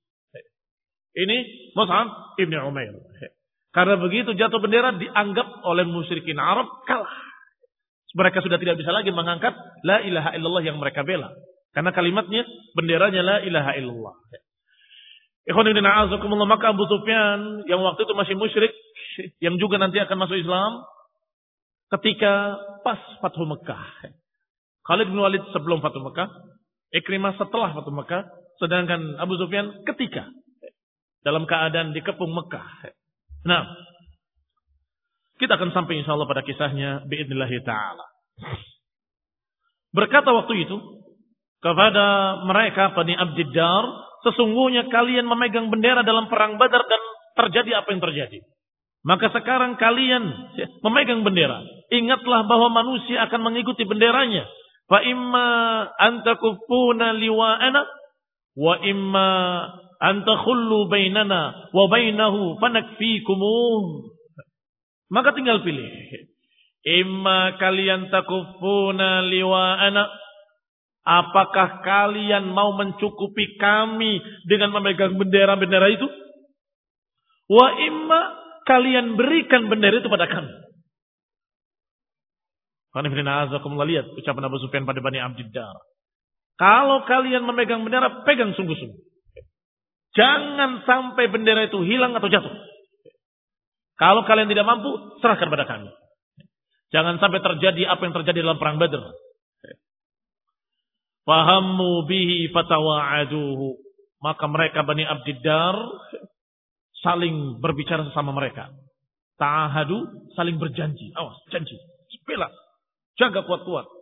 Ini 1.11 1.37
Mus'ab 1.75 2.39
Ibn 2.39 2.55
Umair. 2.71 2.95
Karena 3.75 3.99
begitu 3.99 4.31
jatuh 4.39 4.63
bendera 4.63 4.95
dianggap 4.95 5.67
oleh 5.67 5.83
musyrikin 5.91 6.39
Arab 6.39 6.71
kalah. 6.87 7.11
Mereka 8.15 8.43
sudah 8.47 8.59
tidak 8.63 8.79
bisa 8.79 8.95
lagi 8.95 9.11
mengangkat 9.11 9.55
la 9.87 10.03
ilaha 10.03 10.31
illallah 10.35 10.63
yang 10.63 10.79
mereka 10.79 11.03
bela. 11.03 11.35
Karena 11.71 11.91
kalimatnya 11.95 12.47
benderanya 12.75 13.23
la 13.23 13.37
ilaha 13.43 13.75
illallah. 13.79 14.15
Ikhwanuddin 15.51 15.87
a'azakumullah 15.87 16.47
maka 16.47 16.71
Abu 16.71 16.87
Sufyan 16.87 17.67
yang 17.67 17.83
waktu 17.83 18.07
itu 18.07 18.15
masih 18.15 18.35
musyrik 18.39 18.71
yang 19.43 19.59
juga 19.59 19.83
nanti 19.83 19.99
akan 19.99 20.15
masuk 20.19 20.39
Islam 20.39 20.83
ketika 21.99 22.57
pas 22.87 23.01
Fathu 23.19 23.45
Mekah. 23.47 24.15
Khalid 24.87 25.11
bin 25.11 25.21
Walid 25.21 25.45
sebelum 25.51 25.83
Fathu 25.83 26.01
Mekah, 26.01 26.31
Ikrimah 26.95 27.39
setelah 27.39 27.75
Fathu 27.75 27.95
Mekah, 27.95 28.27
sedangkan 28.59 29.19
Abu 29.19 29.39
Sufyan 29.39 29.83
ketika 29.87 30.27
dalam 31.23 31.45
keadaan 31.45 31.93
dikepung 31.93 32.33
Mekah. 32.33 32.95
Nah, 33.47 33.67
kita 35.41 35.57
akan 35.57 35.73
sampai 35.73 36.01
insya 36.01 36.15
Allah 36.17 36.29
pada 36.29 36.45
kisahnya 36.45 37.09
biidnillahi 37.09 37.65
ta'ala. 37.65 38.07
Berkata 39.91 40.31
waktu 40.31 40.69
itu 40.69 40.77
kepada 41.61 42.41
mereka 42.45 42.93
Bani 42.93 43.17
Abdiddar, 43.17 43.85
sesungguhnya 44.25 44.89
kalian 44.89 45.25
memegang 45.29 45.73
bendera 45.73 46.05
dalam 46.05 46.29
perang 46.29 46.61
Badar 46.61 46.85
dan 46.85 47.03
terjadi 47.37 47.81
apa 47.81 47.89
yang 47.93 48.03
terjadi. 48.05 48.39
Maka 49.01 49.33
sekarang 49.33 49.81
kalian 49.81 50.53
memegang 50.85 51.25
bendera. 51.25 51.65
Ingatlah 51.89 52.45
bahwa 52.45 52.69
manusia 52.69 53.25
akan 53.25 53.41
mengikuti 53.49 53.89
benderanya. 53.89 54.45
Fa 54.91 55.01
imma 55.01 55.49
antakufuna 55.97 57.17
liwa'ana 57.17 57.81
wa 58.61 58.75
imma 58.85 59.31
antakhullu 60.03 60.91
bainana 60.93 61.71
wa 61.73 61.85
bainahu 61.89 62.61
fanakfikumuh. 62.61 64.13
Maka 65.09 65.33
tinggal 65.33 65.65
pilih. 65.65 65.89
Imma 66.85 67.57
kalian 67.57 68.13
takufuna 68.13 69.25
liwa'ana. 69.25 70.05
Apakah 71.01 71.81
kalian 71.81 72.53
mau 72.53 72.77
mencukupi 72.77 73.57
kami 73.57 74.21
dengan 74.45 74.77
memegang 74.77 75.17
bendera-bendera 75.17 75.89
itu? 75.89 76.05
Wa 77.49 77.73
imma 77.81 78.40
kalian 78.67 79.15
berikan 79.15 79.69
bendera 79.69 80.01
itu 80.01 80.11
pada 80.11 80.27
kami. 80.27 80.53
lihat 83.87 84.07
ucapan 84.19 84.45
Abu 84.51 84.59
Sufyan 84.59 84.83
pada 84.83 84.99
Bani 84.99 85.23
Abdiddar. 85.23 85.77
Kalau 86.59 87.07
kalian 87.07 87.47
memegang 87.47 87.87
bendera, 87.87 88.27
pegang 88.27 88.53
sungguh-sungguh. 88.53 89.01
Jangan 90.11 90.83
sampai 90.85 91.31
bendera 91.31 91.71
itu 91.71 91.81
hilang 91.87 92.13
atau 92.19 92.27
jatuh. 92.27 92.51
Kalau 93.95 94.27
kalian 94.27 94.51
tidak 94.51 94.67
mampu, 94.67 94.91
serahkan 95.23 95.49
pada 95.49 95.65
kami. 95.71 95.89
Jangan 96.91 97.23
sampai 97.23 97.39
terjadi 97.39 97.87
apa 97.87 98.03
yang 98.03 98.15
terjadi 98.19 98.43
dalam 98.43 98.59
perang 98.59 98.83
Badr. 98.83 99.03
Fahammu 101.25 102.11
bihi 102.11 102.51
fatawa'aduhu. 102.51 103.79
Maka 104.21 104.45
mereka 104.51 104.85
Bani 104.85 105.07
Abdiddar 105.07 105.79
saling 107.01 107.61
berbicara 107.61 108.07
sesama 108.09 108.33
mereka. 108.33 108.71
Ta'ahadu 109.41 110.31
saling 110.37 110.61
berjanji. 110.61 111.13
Awas, 111.17 111.41
janji. 111.49 111.77
Bela. 112.29 112.47
Jaga 113.19 113.43
kuat-kuat. 113.43 114.01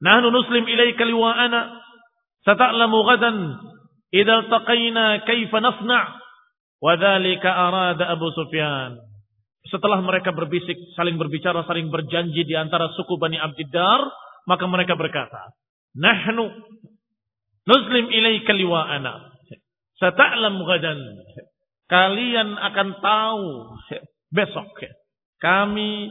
Nahnu 0.00 0.32
nuslim 0.32 0.64
ilaika 0.64 1.04
liwa'ana 1.04 1.76
sata'lamu 2.48 3.04
ghadan 3.04 3.36
idza 4.16 4.48
taqayna 4.48 5.28
kaifa 5.28 5.60
nasna' 5.60 6.16
wa 6.80 6.92
dzalika 6.96 7.52
arada 7.52 8.08
Abu 8.08 8.32
Sufyan. 8.32 8.96
Setelah 9.68 10.00
mereka 10.00 10.32
berbisik, 10.32 10.96
saling 10.96 11.20
berbicara, 11.20 11.68
saling 11.68 11.92
berjanji 11.92 12.48
di 12.48 12.56
antara 12.56 12.88
suku 12.96 13.20
Bani 13.20 13.36
Abdiddar, 13.36 14.08
maka 14.48 14.64
mereka 14.64 14.96
berkata, 14.96 15.52
"Nahnu 15.92 16.48
nuslim 17.68 18.08
ilaika 18.08 18.56
liwa'ana." 18.56 19.29
Sata'lam 20.00 20.56
gadan. 20.64 21.00
Kalian 21.86 22.56
akan 22.56 22.88
tahu 23.04 23.46
besok. 24.32 24.68
Kami 25.40 26.08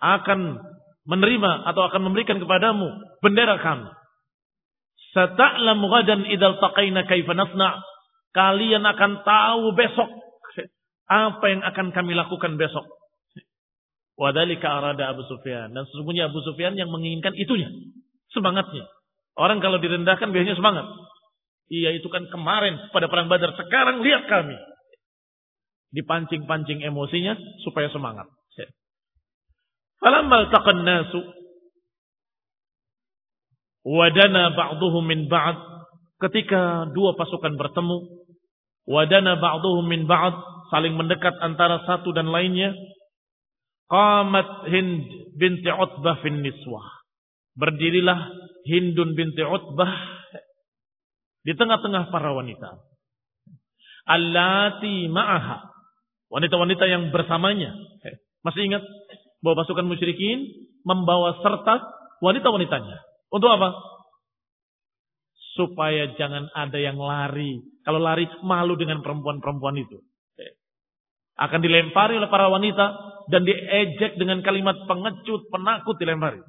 akan 0.00 0.60
menerima 1.08 1.52
atau 1.68 1.82
akan 1.88 2.00
memberikan 2.08 2.36
kepadamu 2.36 2.88
bendera 3.24 3.56
kami. 3.60 3.88
Sata'lam 5.16 5.80
ghadan 5.80 6.28
idal 6.28 6.60
taqaina 6.60 7.08
kaifa 7.08 7.32
nasna' 7.32 7.80
Kalian 8.34 8.82
akan 8.82 9.22
tahu 9.22 9.78
besok 9.78 10.10
apa 11.06 11.44
yang 11.46 11.62
akan 11.62 11.86
kami 11.94 12.18
lakukan 12.18 12.58
besok. 12.58 12.82
Wadalika 14.18 14.74
arada 14.74 15.14
Abu 15.14 15.22
Sufyan. 15.30 15.70
Dan 15.70 15.86
sesungguhnya 15.86 16.26
Abu 16.26 16.42
Sufyan 16.42 16.74
yang 16.74 16.90
menginginkan 16.90 17.30
itunya. 17.38 17.70
Semangatnya. 18.34 18.90
Orang 19.38 19.62
kalau 19.62 19.78
direndahkan 19.78 20.34
biasanya 20.34 20.58
semangat. 20.58 20.86
Iya 21.72 21.96
itu 21.96 22.08
kan 22.12 22.28
kemarin 22.28 22.76
pada 22.92 23.08
perang 23.08 23.28
badar. 23.28 23.56
Sekarang 23.56 24.04
lihat 24.04 24.28
kami. 24.28 24.56
Dipancing-pancing 25.94 26.82
emosinya 26.82 27.38
supaya 27.62 27.88
semangat. 27.88 28.26
Falammal 30.04 30.52
taqan 30.52 30.84
nasu. 30.84 31.20
Wadana 33.88 34.52
ba'duhum 34.52 35.00
min 35.08 35.32
ba'd. 35.32 35.56
Ketika 36.20 36.92
dua 36.92 37.16
pasukan 37.16 37.56
bertemu. 37.56 37.98
Wadana 38.84 39.40
ba'duhum 39.40 39.88
min 39.88 40.04
ba'd, 40.04 40.36
saling 40.68 40.92
mendekat 40.92 41.32
antara 41.40 41.80
satu 41.88 42.12
dan 42.12 42.28
lainnya. 42.28 42.76
Qamat 43.88 44.68
Hind 44.68 45.08
binti 45.40 45.72
Utbah 45.72 46.20
fin 46.20 46.44
niswah. 46.44 46.84
Berdirilah 47.56 48.28
Hindun 48.68 49.16
binti 49.16 49.40
Utbah 49.40 49.92
di 51.44 51.52
tengah-tengah 51.52 52.08
para 52.08 52.32
wanita. 52.32 52.80
Allati 54.08 55.06
ma'aha. 55.12 55.70
Wanita-wanita 56.32 56.84
yang 56.88 57.12
bersamanya. 57.12 57.76
Masih 58.42 58.66
ingat 58.68 58.82
bahwa 59.44 59.64
pasukan 59.64 59.84
musyrikin 59.84 60.48
membawa 60.88 61.36
serta 61.44 61.84
wanita-wanitanya. 62.24 62.96
Untuk 63.28 63.52
apa? 63.52 63.76
Supaya 65.54 66.16
jangan 66.16 66.50
ada 66.50 66.80
yang 66.80 66.98
lari 66.98 67.62
kalau 67.84 68.00
lari 68.00 68.26
malu 68.40 68.74
dengan 68.74 69.04
perempuan-perempuan 69.04 69.76
itu. 69.78 70.00
Akan 71.36 71.60
dilempari 71.60 72.16
oleh 72.16 72.30
para 72.32 72.48
wanita 72.48 72.84
dan 73.28 73.44
diejek 73.44 74.16
dengan 74.16 74.40
kalimat 74.40 74.74
pengecut, 74.88 75.52
penakut 75.52 76.00
dilempari. 76.00 76.40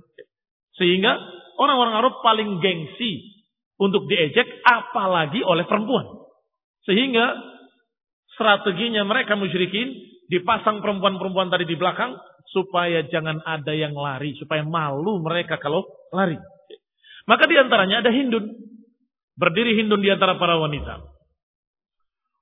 Sehingga 0.80 1.20
orang-orang 1.60 1.96
Arab 2.00 2.16
paling 2.24 2.60
gengsi 2.64 3.35
untuk 3.76 4.08
diejek 4.08 4.64
apalagi 4.64 5.44
oleh 5.44 5.68
perempuan. 5.68 6.08
Sehingga 6.88 7.36
strateginya 8.36 9.04
mereka 9.04 9.36
musyrikin 9.36 9.92
dipasang 10.32 10.82
perempuan-perempuan 10.82 11.52
tadi 11.52 11.66
di 11.68 11.76
belakang 11.78 12.16
supaya 12.50 13.04
jangan 13.10 13.42
ada 13.44 13.74
yang 13.74 13.94
lari, 13.94 14.38
supaya 14.38 14.64
malu 14.64 15.20
mereka 15.20 15.58
kalau 15.60 15.84
lari. 16.14 16.38
Maka 17.26 17.50
di 17.50 17.56
antaranya 17.58 18.06
ada 18.06 18.14
Hindun. 18.14 18.46
Berdiri 19.36 19.76
Hindun 19.76 20.00
di 20.00 20.10
antara 20.14 20.38
para 20.40 20.56
wanita. 20.62 21.02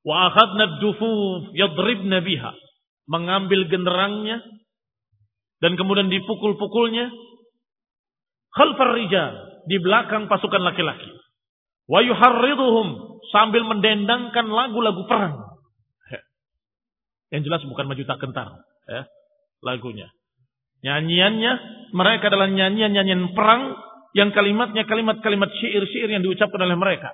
Wa 0.03 0.29
akhadna 0.29 0.83
dufuf 0.83 1.55
yadribna 1.55 2.19
biha. 2.19 2.51
Mengambil 3.07 3.67
genderangnya 3.67 4.43
dan 5.63 5.79
kemudian 5.79 6.11
dipukul-pukulnya 6.11 7.11
khalfar 8.51 8.95
rijal 8.95 9.31
di 9.67 9.79
belakang 9.79 10.27
pasukan 10.27 10.59
laki-laki. 10.59 11.07
Wa 11.87 11.99
yuharriduhum 11.99 13.19
sambil 13.33 13.67
mendendangkan 13.67 14.47
lagu-lagu 14.47 15.03
perang. 15.09 15.35
Yang 17.33 17.49
jelas 17.49 17.61
bukan 17.65 17.89
maju 17.89 18.03
tak 18.05 18.19
kentar 18.21 18.47
ya, 18.85 19.09
lagunya. 19.65 20.13
Nyanyiannya 20.85 21.51
mereka 21.95 22.29
adalah 22.29 22.51
nyanyian-nyanyian 22.51 23.33
perang 23.33 23.73
yang 24.13 24.29
kalimatnya 24.29 24.85
kalimat-kalimat 24.85 25.49
syair-syair 25.57 26.13
yang 26.13 26.21
diucapkan 26.21 26.61
oleh 26.61 26.77
mereka. 26.77 27.09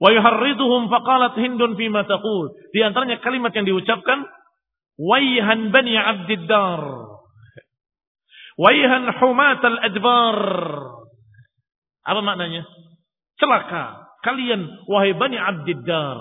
Wa 0.00 0.08
yuharriduhum 0.12 0.88
faqalat 0.88 1.36
Hindun 1.36 1.76
fima 1.76 2.08
taqul. 2.08 2.56
Di 2.72 2.80
antaranya 2.80 3.20
kalimat 3.20 3.52
yang 3.52 3.68
diucapkan 3.68 4.24
Wayhan 4.96 5.68
bani 5.76 5.92
Abdiddar. 5.92 6.82
Wayhan 8.56 9.04
humat 9.20 9.60
al-adbar. 9.60 10.38
Apa 12.00 12.20
maknanya? 12.24 12.64
Celaka 13.36 14.16
kalian 14.24 14.88
wahai 14.88 15.12
bani 15.12 15.36
Abdiddar. 15.36 16.18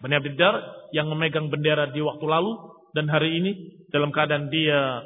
Bani 0.00 0.14
Abdiddar 0.16 0.54
yang 0.96 1.08
memegang 1.12 1.48
bendera 1.48 1.88
di 1.92 2.00
waktu 2.00 2.24
lalu 2.24 2.52
dan 2.96 3.06
hari 3.08 3.40
ini 3.40 3.52
dalam 3.92 4.10
keadaan 4.10 4.48
dia 4.48 5.04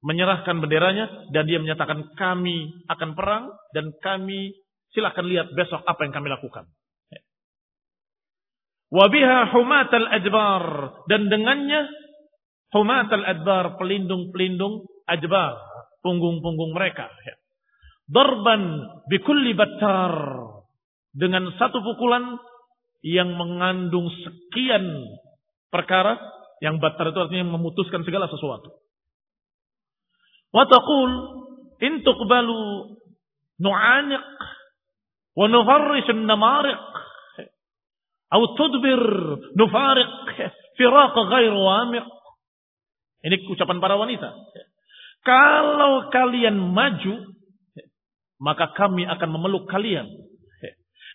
menyerahkan 0.00 0.56
benderanya 0.60 1.28
dan 1.32 1.44
dia 1.44 1.60
menyatakan 1.60 2.16
kami 2.16 2.72
akan 2.88 3.10
perang 3.12 3.44
dan 3.76 3.92
kami 4.00 4.56
silahkan 4.96 5.24
lihat 5.28 5.52
besok 5.52 5.84
apa 5.84 6.08
yang 6.08 6.12
kami 6.16 6.28
lakukan. 6.32 6.64
Wabiha 8.90 9.54
humat 9.54 9.90
al-adbar. 9.94 10.64
Dan 11.06 11.30
dengannya 11.30 11.86
humat. 12.74 13.06
Pelindung-pelindung 13.78 14.82
adbar. 15.06 15.54
Punggung-punggung 16.02 16.74
mereka. 16.74 17.06
Darban 18.10 18.62
bikulli 19.06 19.54
battar. 19.54 20.14
Dengan 21.10 21.50
satu 21.58 21.82
pukulan 21.82 22.38
yang 23.06 23.34
mengandung 23.38 24.10
sekian 24.10 24.84
perkara. 25.70 26.18
Yang 26.60 26.76
battar 26.82 27.14
itu 27.14 27.18
artinya 27.22 27.56
memutuskan 27.56 28.04
segala 28.04 28.28
sesuatu. 28.28 28.68
Wataqul 30.50 31.10
intuqbalu 31.80 32.60
nu'aniq 33.62 34.26
wa 35.38 35.46
nufarrish 35.46 36.10
namariq 36.12 36.90
Au 38.30 38.54
tudbir 38.54 39.02
nufariq 39.58 40.10
firaq 40.78 41.14
ghair 41.18 41.50
wamiq. 41.50 42.06
Ini 43.26 43.36
ucapan 43.50 43.82
para 43.82 43.98
wanita. 43.98 44.30
Kalau 45.26 46.08
kalian 46.14 46.56
maju, 46.56 47.14
maka 48.40 48.72
kami 48.72 49.04
akan 49.04 49.28
memeluk 49.28 49.68
kalian. 49.68 50.08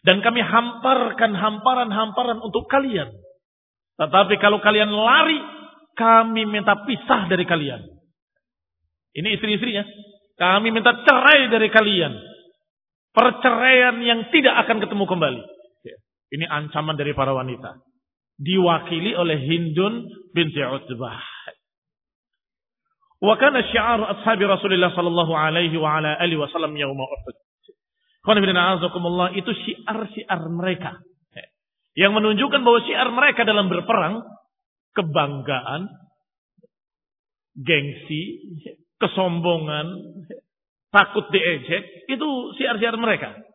Dan 0.06 0.22
kami 0.22 0.38
hamparkan 0.46 1.34
hamparan-hamparan 1.34 2.38
untuk 2.46 2.70
kalian. 2.70 3.10
Tetapi 3.98 4.38
kalau 4.38 4.62
kalian 4.62 4.94
lari, 4.94 5.42
kami 5.98 6.46
minta 6.46 6.78
pisah 6.86 7.26
dari 7.26 7.42
kalian. 7.50 7.82
Ini 9.18 9.34
istri-istrinya. 9.34 9.82
Kami 10.38 10.70
minta 10.70 10.94
cerai 11.02 11.50
dari 11.50 11.74
kalian. 11.74 12.14
Perceraian 13.16 13.98
yang 14.04 14.30
tidak 14.30 14.68
akan 14.68 14.84
ketemu 14.84 15.06
kembali. 15.08 15.42
Ini 16.36 16.46
ancaman 16.52 17.00
dari 17.00 17.16
para 17.16 17.32
wanita. 17.32 17.80
Diwakili 18.36 19.16
oleh 19.16 19.40
Hindun 19.40 20.06
binti 20.36 20.60
Utbah. 20.60 21.24
Wa 23.24 23.36
kana 23.40 23.64
syiar 23.72 24.02
ashabi 24.18 24.44
Rasulullah 24.44 24.92
sallallahu 24.92 25.34
alaihi 25.34 25.76
wa 25.80 26.00
ala 26.00 26.20
alihi 26.20 26.40
wasallam 26.40 26.76
yaum 26.76 27.00
Uhud. 27.00 27.36
itu 29.38 29.52
syiar-syiar 29.66 30.42
mereka. 30.50 31.00
Yang 31.96 32.12
menunjukkan 32.12 32.62
bahwa 32.66 32.80
syiar 32.84 33.08
mereka 33.14 33.48
dalam 33.48 33.72
berperang 33.72 34.20
kebanggaan, 34.98 35.88
gengsi, 37.56 38.22
kesombongan, 39.00 39.88
takut 40.92 41.32
diejek, 41.32 42.10
itu 42.12 42.28
syiar-syiar 42.60 43.00
mereka 43.00 43.46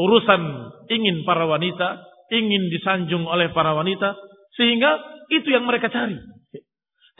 urusan 0.00 0.42
ingin 0.88 1.26
para 1.26 1.46
wanita, 1.46 2.00
ingin 2.30 2.70
disanjung 2.70 3.26
oleh 3.26 3.50
para 3.50 3.74
wanita, 3.74 4.14
sehingga 4.54 4.96
itu 5.34 5.50
yang 5.50 5.66
mereka 5.66 5.90
cari. 5.90 6.16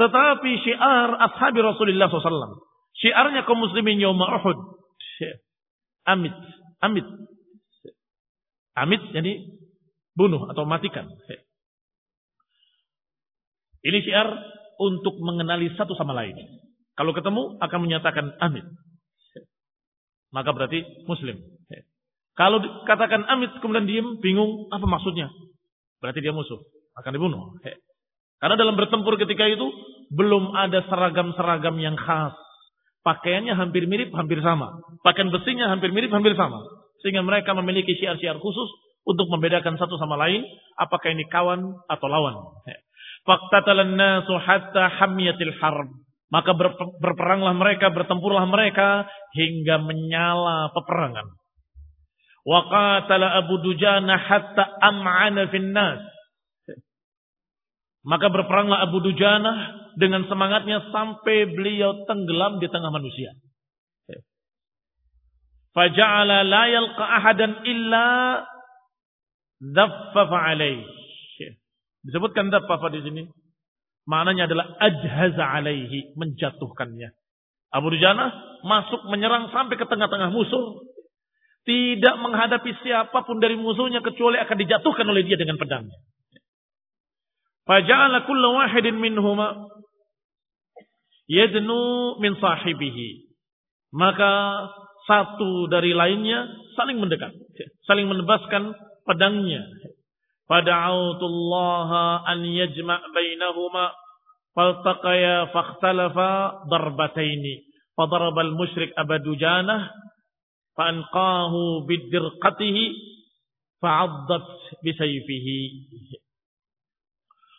Tetapi 0.00 0.50
syiar 0.64 1.12
ashabi 1.29 1.60
Rasulullah 1.60 2.08
SAW, 2.08 2.64
syiarnya 2.96 3.44
kaum 3.44 3.60
muslimin 3.60 4.00
Yawma 4.00 4.40
Uhud, 4.40 4.58
amit, 6.08 6.33
amit, 6.81 7.04
amit 8.81 9.02
jadi 9.12 9.44
bunuh 10.16 10.48
atau 10.48 10.64
matikan. 10.64 11.04
Ini 13.85 13.98
syiar 14.00 14.29
untuk 14.81 15.20
mengenali 15.20 15.68
satu 15.77 15.92
sama 15.92 16.16
lain. 16.16 16.37
Kalau 16.96 17.12
ketemu 17.12 17.60
akan 17.60 17.79
menyatakan 17.85 18.33
amit. 18.40 18.64
Maka 20.33 20.56
berarti 20.56 20.81
muslim. 21.04 21.44
Kalau 22.40 22.56
katakan 22.88 23.20
amit 23.29 23.52
kemudian 23.60 23.85
diem, 23.85 24.08
bingung 24.25 24.64
apa 24.72 24.88
maksudnya? 24.88 25.29
Berarti 26.00 26.25
dia 26.25 26.33
musuh, 26.33 26.56
akan 26.96 27.12
dibunuh. 27.12 27.60
Karena 28.40 28.56
dalam 28.56 28.72
bertempur 28.81 29.20
ketika 29.20 29.44
itu 29.44 29.68
belum 30.11 30.54
ada 30.58 30.83
seragam-seragam 30.90 31.79
yang 31.79 31.94
khas. 31.94 32.35
Pakaiannya 33.00 33.56
hampir 33.56 33.88
mirip, 33.88 34.13
hampir 34.13 34.44
sama. 34.44 34.77
Pakaian 35.00 35.33
besinya 35.33 35.73
hampir 35.73 35.88
mirip, 35.94 36.13
hampir 36.13 36.37
sama. 36.37 36.61
Sehingga 37.00 37.25
mereka 37.25 37.56
memiliki 37.56 37.96
syiar-syiar 37.96 38.37
khusus 38.37 38.69
untuk 39.08 39.31
membedakan 39.33 39.81
satu 39.81 39.96
sama 39.96 40.21
lain. 40.21 40.44
Apakah 40.77 41.08
ini 41.08 41.25
kawan 41.31 41.65
atau 41.88 42.06
lawan. 42.13 42.37
Faktatalan 43.25 43.96
nasu 43.96 44.37
hatta 44.37 45.00
hamiyatil 45.00 45.54
harb. 45.63 45.88
Maka 46.31 46.54
berperanglah 47.02 47.56
mereka, 47.58 47.90
bertempurlah 47.90 48.46
mereka 48.46 49.08
hingga 49.35 49.83
menyala 49.83 50.71
peperangan. 50.71 51.27
Wa 52.46 52.61
qatala 52.71 53.35
Abu 53.40 53.58
Dujana 53.65 54.15
hatta 54.15 54.79
am'ana 54.79 55.50
finnas. 55.50 56.00
Maka 58.01 58.33
berperanglah 58.33 58.81
Abu 58.88 59.05
Dujana 59.05 59.77
dengan 60.01 60.25
semangatnya 60.25 60.88
sampai 60.88 61.53
beliau 61.53 62.09
tenggelam 62.09 62.57
di 62.57 62.69
tengah 62.73 62.88
manusia. 62.88 63.37
Faja'ala 65.71 66.42
la 66.42 66.65
yalqa 66.67 67.05
ahadan 67.05 67.63
illa 67.69 68.07
dhaffafa 69.61 70.38
alaih. 70.51 70.83
Disebutkan 72.01 72.48
dhaffafa 72.48 72.88
di 72.96 73.01
sini. 73.05 73.23
Maknanya 74.09 74.48
adalah 74.48 74.67
ajhaza 74.81 75.44
alaihi, 75.44 76.17
menjatuhkannya. 76.17 77.13
Abu 77.71 77.92
Dujana 77.94 78.33
masuk 78.67 79.07
menyerang 79.07 79.53
sampai 79.55 79.79
ke 79.79 79.87
tengah-tengah 79.87 80.33
musuh. 80.33 80.83
Tidak 81.69 82.17
menghadapi 82.19 82.73
siapa 82.83 83.23
pun 83.23 83.38
dari 83.38 83.55
musuhnya 83.55 84.01
kecuali 84.01 84.40
akan 84.40 84.57
dijatuhkan 84.59 85.07
oleh 85.07 85.23
dia 85.29 85.37
dengan 85.37 85.61
pedangnya. 85.61 85.94
Faja'ala 87.69 88.25
kulla 88.25 88.48
wahidin 88.56 88.96
minhuma 88.98 89.69
yadnu 91.31 92.19
min 92.19 92.35
sahibihi. 92.40 93.31
Maka 93.94 94.33
satu 95.06 95.67
dari 95.67 95.90
lainnya 95.90 96.46
saling 96.79 97.02
mendekat, 97.02 97.35
saling 97.87 98.06
menebaskan 98.06 98.75
pedangnya. 99.06 99.67
Fada'autullaha 100.50 102.27
an 102.27 102.42
yajma' 102.42 103.00
bainahuma 103.15 103.94
faltaqaya 104.54 105.50
fakhtalafa 105.54 106.67
darbataini. 106.67 107.67
Fadarabal 107.94 108.54
musyrik 108.54 108.90
abadujanah 108.98 109.90
fa'anqahu 110.75 111.87
bidirqatihi 111.87 112.85
fa'addat 113.83 114.46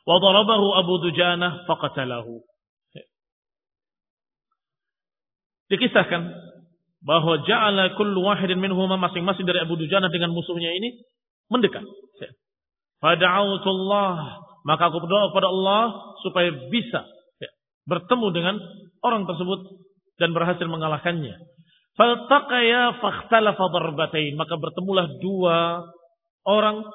bisayfihi. 0.02 0.08
Wadarabahu 0.08 0.68
Abu 0.78 0.94
faqatalahu. 1.68 2.34
Dikisahkan 5.72 6.22
bahwa 7.02 7.48
ja'ala 7.48 7.96
kullu 7.96 8.28
wahidin 8.28 8.60
minhuma 8.60 9.00
masing-masing 9.00 9.48
dari 9.48 9.64
Abu 9.64 9.80
Dujanah 9.80 10.12
dengan 10.12 10.36
musuhnya 10.36 10.70
ini 10.76 11.00
mendekat. 11.48 11.82
Fada'autullah, 13.02 14.16
maka 14.68 14.84
aku 14.92 15.00
berdoa 15.02 15.32
kepada 15.34 15.48
Allah 15.50 15.84
supaya 16.22 16.52
bisa 16.70 17.08
bertemu 17.88 18.28
dengan 18.36 18.56
orang 19.02 19.26
tersebut 19.26 19.60
dan 20.22 20.36
berhasil 20.38 20.68
mengalahkannya. 20.70 21.34
Faltaqaya 21.98 23.02
fakhtalafa 23.02 23.66
darbatain. 23.74 24.38
Maka 24.38 24.56
bertemulah 24.60 25.08
dua 25.20 25.88
orang 26.46 26.86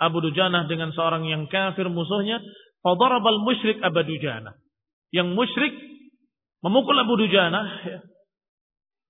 Abu 0.00 0.24
Dujanah 0.24 0.64
dengan 0.64 0.90
seorang 0.96 1.28
yang 1.28 1.44
kafir 1.52 1.84
musuhnya. 1.92 2.40
Fadarabal 2.80 3.44
musyrik 3.44 3.76
Abu 3.84 4.00
Dujanah. 4.00 4.56
Yang 5.12 5.28
musyrik 5.36 5.74
memukul 6.64 6.96
Abu 6.96 7.20
Dujanah. 7.20 7.66
Ya. 7.84 8.00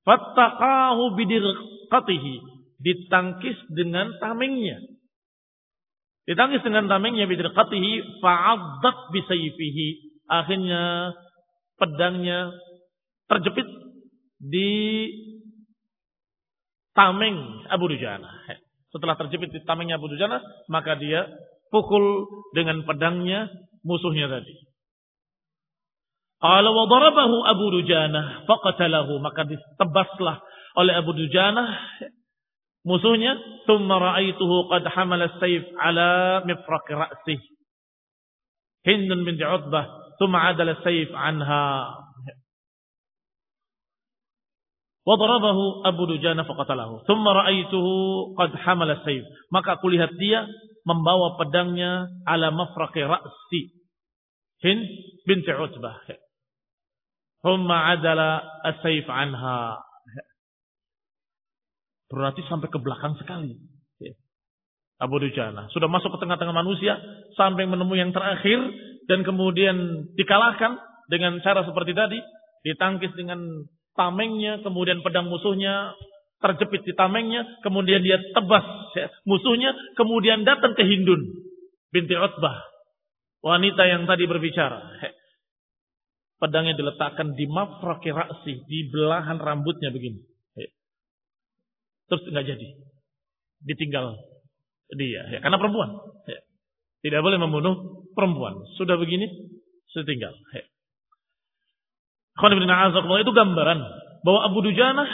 Fattaqahu 0.02 1.14
bidirqatihi. 1.14 2.34
Ditangkis 2.82 3.58
dengan 3.70 4.18
tamengnya. 4.18 4.82
Ditangkis 6.26 6.66
dengan 6.66 6.90
tamengnya 6.90 7.30
bidirqatihi. 7.30 8.18
Fa'addat 8.18 9.14
bisayfihi. 9.14 9.88
Akhirnya 10.26 11.14
pedangnya 11.78 12.50
terjepit 13.30 13.66
di 14.42 14.70
tameng 16.98 17.62
Abu 17.70 17.86
Dujana. 17.86 18.28
Setelah 18.90 19.14
terjepit 19.14 19.54
di 19.54 19.60
tamengnya 19.62 19.96
Abu 19.96 20.10
Dujana, 20.10 20.42
maka 20.66 20.98
dia 20.98 21.30
pukul 21.70 22.26
dengan 22.54 22.82
pedangnya 22.82 23.46
musuhnya 23.86 24.26
tadi. 24.26 24.54
Kalau 26.40 26.72
wa 26.72 26.84
darabahu 26.88 27.36
Abu 27.46 27.66
Dujana 27.78 28.48
faqatalahu. 28.48 29.20
Maka 29.20 29.44
ditebaslah 29.44 30.40
oleh 30.80 30.94
Abu 30.96 31.12
Dujana 31.12 31.68
musuhnya. 32.82 33.36
Thumma 33.68 34.00
ra'aituhu 34.00 34.72
qad 34.72 34.88
hamala 34.88 35.30
sayf 35.38 35.62
ala 35.78 36.42
mifraq 36.48 36.86
ra'sih 36.90 37.38
Hind 38.88 39.12
bin 39.12 39.36
Utbah 39.36 39.84
thumma 40.16 40.48
adala 40.50 40.80
sayf 40.80 41.12
anha 41.12 41.92
Wadarabahu 45.10 45.82
Abu 45.90 46.06
Dujana 46.06 46.46
faqatalahu. 46.46 47.02
Thumma 47.10 47.34
ra'aituhu 47.42 48.30
qad 48.38 48.54
hamala 48.62 49.02
sayf. 49.02 49.26
Maka 49.50 49.74
aku 49.82 49.90
lihat 49.90 50.14
dia 50.14 50.46
membawa 50.86 51.34
pedangnya 51.34 52.06
ala 52.30 52.54
mafraqi 52.54 53.02
ra'si. 53.02 53.74
Hind 54.62 54.86
binti 55.26 55.50
Utbah. 55.50 55.98
Thumma 57.42 57.90
adala 57.90 58.38
as-sayf 58.62 59.10
anha. 59.10 59.82
Berarti 62.06 62.46
sampai 62.46 62.70
ke 62.70 62.78
belakang 62.78 63.18
sekali. 63.18 63.58
Abu 65.02 65.18
Dujana. 65.18 65.66
Sudah 65.74 65.90
masuk 65.90 66.14
ke 66.14 66.18
tengah-tengah 66.22 66.54
manusia. 66.54 66.94
Sampai 67.34 67.66
menemui 67.66 67.98
yang 67.98 68.14
terakhir. 68.14 68.62
Dan 69.10 69.26
kemudian 69.26 70.06
dikalahkan 70.14 70.78
dengan 71.10 71.42
cara 71.42 71.66
seperti 71.66 71.98
tadi. 71.98 72.20
Ditangkis 72.62 73.10
dengan 73.18 73.42
tamengnya, 74.00 74.64
kemudian 74.64 75.04
pedang 75.04 75.28
musuhnya 75.28 75.92
terjepit 76.40 76.88
di 76.88 76.96
tamengnya, 76.96 77.44
kemudian 77.60 78.00
dia 78.00 78.16
tebas 78.32 78.64
ya, 78.96 79.12
musuhnya, 79.28 79.76
kemudian 79.92 80.40
datang 80.48 80.72
ke 80.72 80.80
Hindun 80.80 81.20
binti 81.92 82.16
Utbah, 82.16 82.64
wanita 83.44 83.84
yang 83.84 84.08
tadi 84.08 84.24
berbicara. 84.24 84.80
Pedangnya 86.40 86.72
diletakkan 86.72 87.36
di 87.36 87.44
mafraki 87.44 88.08
raksi, 88.16 88.64
di 88.64 88.88
belahan 88.88 89.36
rambutnya 89.36 89.92
begini. 89.92 90.24
Terus 92.08 92.24
nggak 92.24 92.46
jadi, 92.48 92.68
ditinggal 93.68 94.16
dia, 94.96 95.22
ya, 95.28 95.38
karena 95.44 95.60
perempuan. 95.60 96.00
Tidak 97.04 97.20
boleh 97.20 97.36
membunuh 97.36 98.08
perempuan. 98.16 98.64
Sudah 98.80 98.96
begini, 98.96 99.28
setinggal. 99.92 100.32
Ya 100.56 100.69
itu 102.38 103.32
gambaran 103.34 103.80
bahwa 104.22 104.40
Abu 104.46 104.58
Dujanah 104.64 105.08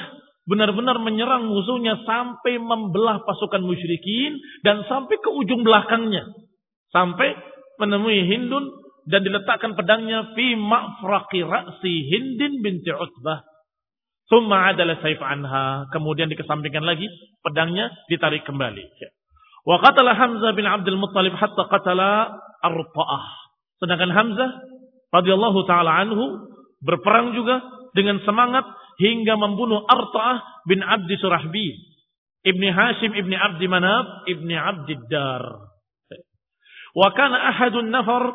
benar-benar 0.47 1.03
menyerang 1.03 1.51
musuhnya 1.51 2.07
sampai 2.07 2.63
membelah 2.63 3.23
pasukan 3.27 3.63
musyrikin 3.67 4.39
dan 4.63 4.87
sampai 4.87 5.19
ke 5.19 5.31
ujung 5.31 5.67
belakangnya. 5.67 6.23
Sampai 6.95 7.35
menemui 7.83 8.25
Hindun 8.31 8.71
dan 9.11 9.27
diletakkan 9.27 9.75
pedangnya 9.75 10.35
fi 10.39 10.55
ma'fraqi 10.55 11.43
ra'si 11.43 11.95
Hindin 12.15 12.63
binti 12.63 12.95
Utbah. 12.95 13.43
Thumma 14.27 14.75
adalah 14.75 14.99
saif 15.03 15.23
anha. 15.23 15.87
Kemudian 15.95 16.27
dikesampingkan 16.31 16.83
lagi, 16.83 17.07
pedangnya 17.43 17.91
ditarik 18.11 18.43
kembali. 18.43 18.83
Wa 19.67 19.83
qatala 19.83 20.15
Hamzah 20.15 20.51
bin 20.55 20.67
Abdul 20.67 20.99
Muttalib 20.99 21.35
hatta 21.39 21.67
qatala 21.71 22.35
Arta'ah. 22.63 23.25
Sedangkan 23.83 24.11
Hamzah 24.11 24.51
radhiyallahu 25.15 25.59
taala 25.71 26.03
anhu 26.03 26.56
Berperang 26.85 27.33
juga 27.33 27.63
dengan 27.97 28.21
semangat 28.25 28.65
hingga 29.01 29.37
membunuh 29.37 29.85
Arta'ah 29.85 30.65
bin 30.69 30.81
Abdi 30.85 31.17
Surahbi. 31.21 31.69
Ibni 32.47 32.69
Hashim 32.71 33.11
ibni 33.17 33.35
Abdi 33.35 33.67
Manab 33.67 34.29
ibni 34.31 34.55
Abdi 34.55 34.95
Dar. 35.11 35.43
Wa 36.97 37.09
kana 37.13 37.53
ahadun 37.53 37.91
nafar 37.91 38.33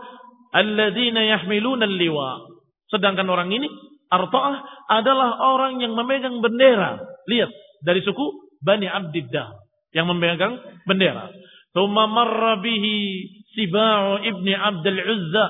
alladzina 0.53 1.23
yahmiluna 1.25 1.87
liwa. 1.87 2.45
Sedangkan 2.91 3.25
orang 3.29 3.49
ini 3.55 3.69
Arta'ah 4.11 4.87
adalah 4.91 5.39
orang 5.55 5.79
yang 5.79 5.95
memegang 5.95 6.43
bendera. 6.43 6.99
Lihat 7.31 7.51
dari 7.81 8.03
suku 8.03 8.51
Bani 8.61 8.85
Abdiddar 8.85 9.57
yang 9.95 10.05
memegang 10.11 10.59
bendera. 10.85 11.33
Thumma 11.71 12.05
marra 12.05 12.59
bihi 12.61 13.25
Siba'u 13.55 14.21
ibni 14.23 14.53
Abdul 14.53 14.99
Uzza 15.01 15.45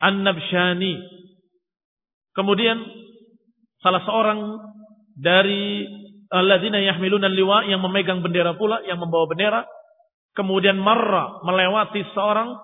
An-Nabshani 0.00 1.19
Kemudian 2.36 2.78
salah 3.82 4.02
seorang 4.06 4.60
dari 5.18 5.84
alladzina 6.30 6.78
yahmiluna 6.78 7.26
liwa 7.26 7.66
yang 7.66 7.82
memegang 7.82 8.22
bendera 8.22 8.54
pula, 8.54 8.80
yang 8.86 9.02
membawa 9.02 9.26
bendera, 9.26 9.60
kemudian 10.38 10.78
marra 10.78 11.42
melewati 11.42 12.06
seorang 12.14 12.54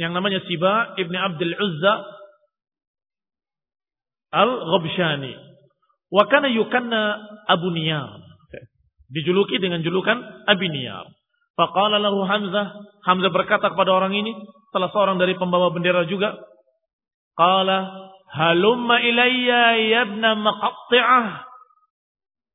yang 0.00 0.16
namanya 0.16 0.40
Siba 0.48 0.96
ibni 0.96 1.20
Abdul 1.20 1.52
Uzza 1.52 1.94
al-Ghabshani. 4.32 5.32
Wa 6.08 6.24
kana 6.28 6.48
yukanna 6.48 7.20
Abu 7.48 7.68
Niyar. 7.72 8.20
Dijuluki 9.12 9.60
dengan 9.60 9.84
julukan 9.84 10.48
Abi 10.48 10.72
Niyar. 10.72 11.04
Faqala 11.52 12.00
lahu 12.00 12.24
Hamzah. 12.24 12.72
Hamzah 13.04 13.28
berkata 13.28 13.68
kepada 13.68 13.92
orang 13.92 14.16
ini, 14.16 14.32
salah 14.72 14.88
seorang 14.88 15.20
dari 15.20 15.36
pembawa 15.36 15.68
bendera 15.68 16.08
juga. 16.08 16.40
Qala 17.36 18.11
Halumma 18.32 18.96
ilayya 19.04 19.64
yabna 19.92 20.32
maqatti'ah. 20.40 21.26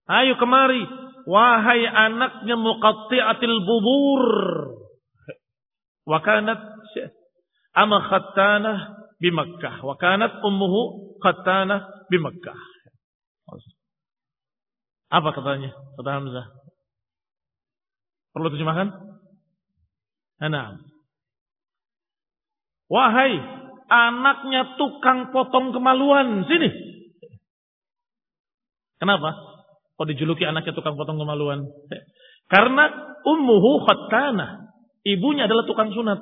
Ayo 0.09 0.33
kemari. 0.41 0.81
Wahai 1.29 1.85
anaknya 1.85 2.57
muqatti'atil 2.57 3.57
bubur. 3.61 4.25
Wa 6.07 6.17
kanat 6.23 6.57
ama 7.77 7.97
khattanah 8.09 8.77
bi 9.21 9.29
Makkah. 9.29 9.85
Wa 9.85 9.93
kanat 10.01 10.41
ummuhu 10.41 11.13
khattanah 11.21 12.09
bi 12.09 12.17
Makkah. 12.17 12.57
Apa 15.07 15.29
katanya? 15.31 15.71
Kata 15.95 16.09
Hamzah. 16.09 16.47
Perlu 18.33 18.49
terjemahkan? 18.51 18.91
Enam. 20.41 20.83
Wahai 22.87 23.66
anaknya 23.87 24.75
tukang 24.79 25.31
potong 25.31 25.71
kemaluan, 25.71 26.45
sini. 26.45 26.69
Kenapa? 28.97 29.33
Kok 29.97 30.07
dijuluki 30.13 30.45
anaknya 30.45 30.77
tukang 30.77 30.93
potong 30.93 31.17
kemaluan? 31.17 31.65
Karena 32.47 32.87
ummuhu 33.25 33.83
khattana. 33.87 34.69
Ibunya 35.07 35.47
adalah 35.47 35.63
tukang 35.63 35.95
sunat. 35.95 36.19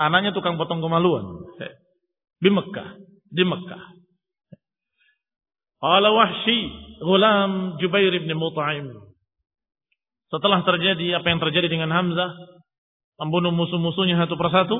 Anaknya 0.00 0.32
tukang 0.32 0.56
potong 0.56 0.80
kemaluan. 0.80 1.44
Di 2.40 2.48
Mekah. 2.48 2.88
Di 3.28 3.44
Mekah. 3.44 3.84
Qala 5.80 6.12
Wahsy, 6.12 6.58
gulam 7.00 7.80
Jubair 7.80 8.12
bin 8.12 8.32
Mut'im. 8.36 8.92
Setelah 10.28 10.62
terjadi 10.62 11.20
apa 11.20 11.26
yang 11.26 11.40
terjadi 11.40 11.72
dengan 11.72 11.90
Hamzah, 11.90 12.30
membunuh 13.18 13.50
musuh-musuhnya 13.50 14.20
satu 14.20 14.36
persatu, 14.36 14.76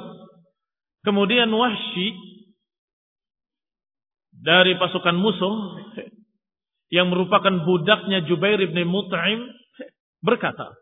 kemudian 1.05 1.49
Wahsy 1.53 2.17
dari 4.41 4.77
pasukan 4.81 5.17
musuh 5.21 5.57
yang 6.91 7.13
merupakan 7.13 7.55
budaknya 7.63 8.27
Jubair 8.27 8.59
bin 8.59 8.89
Mut'im 8.89 9.47
berkata, 10.25 10.75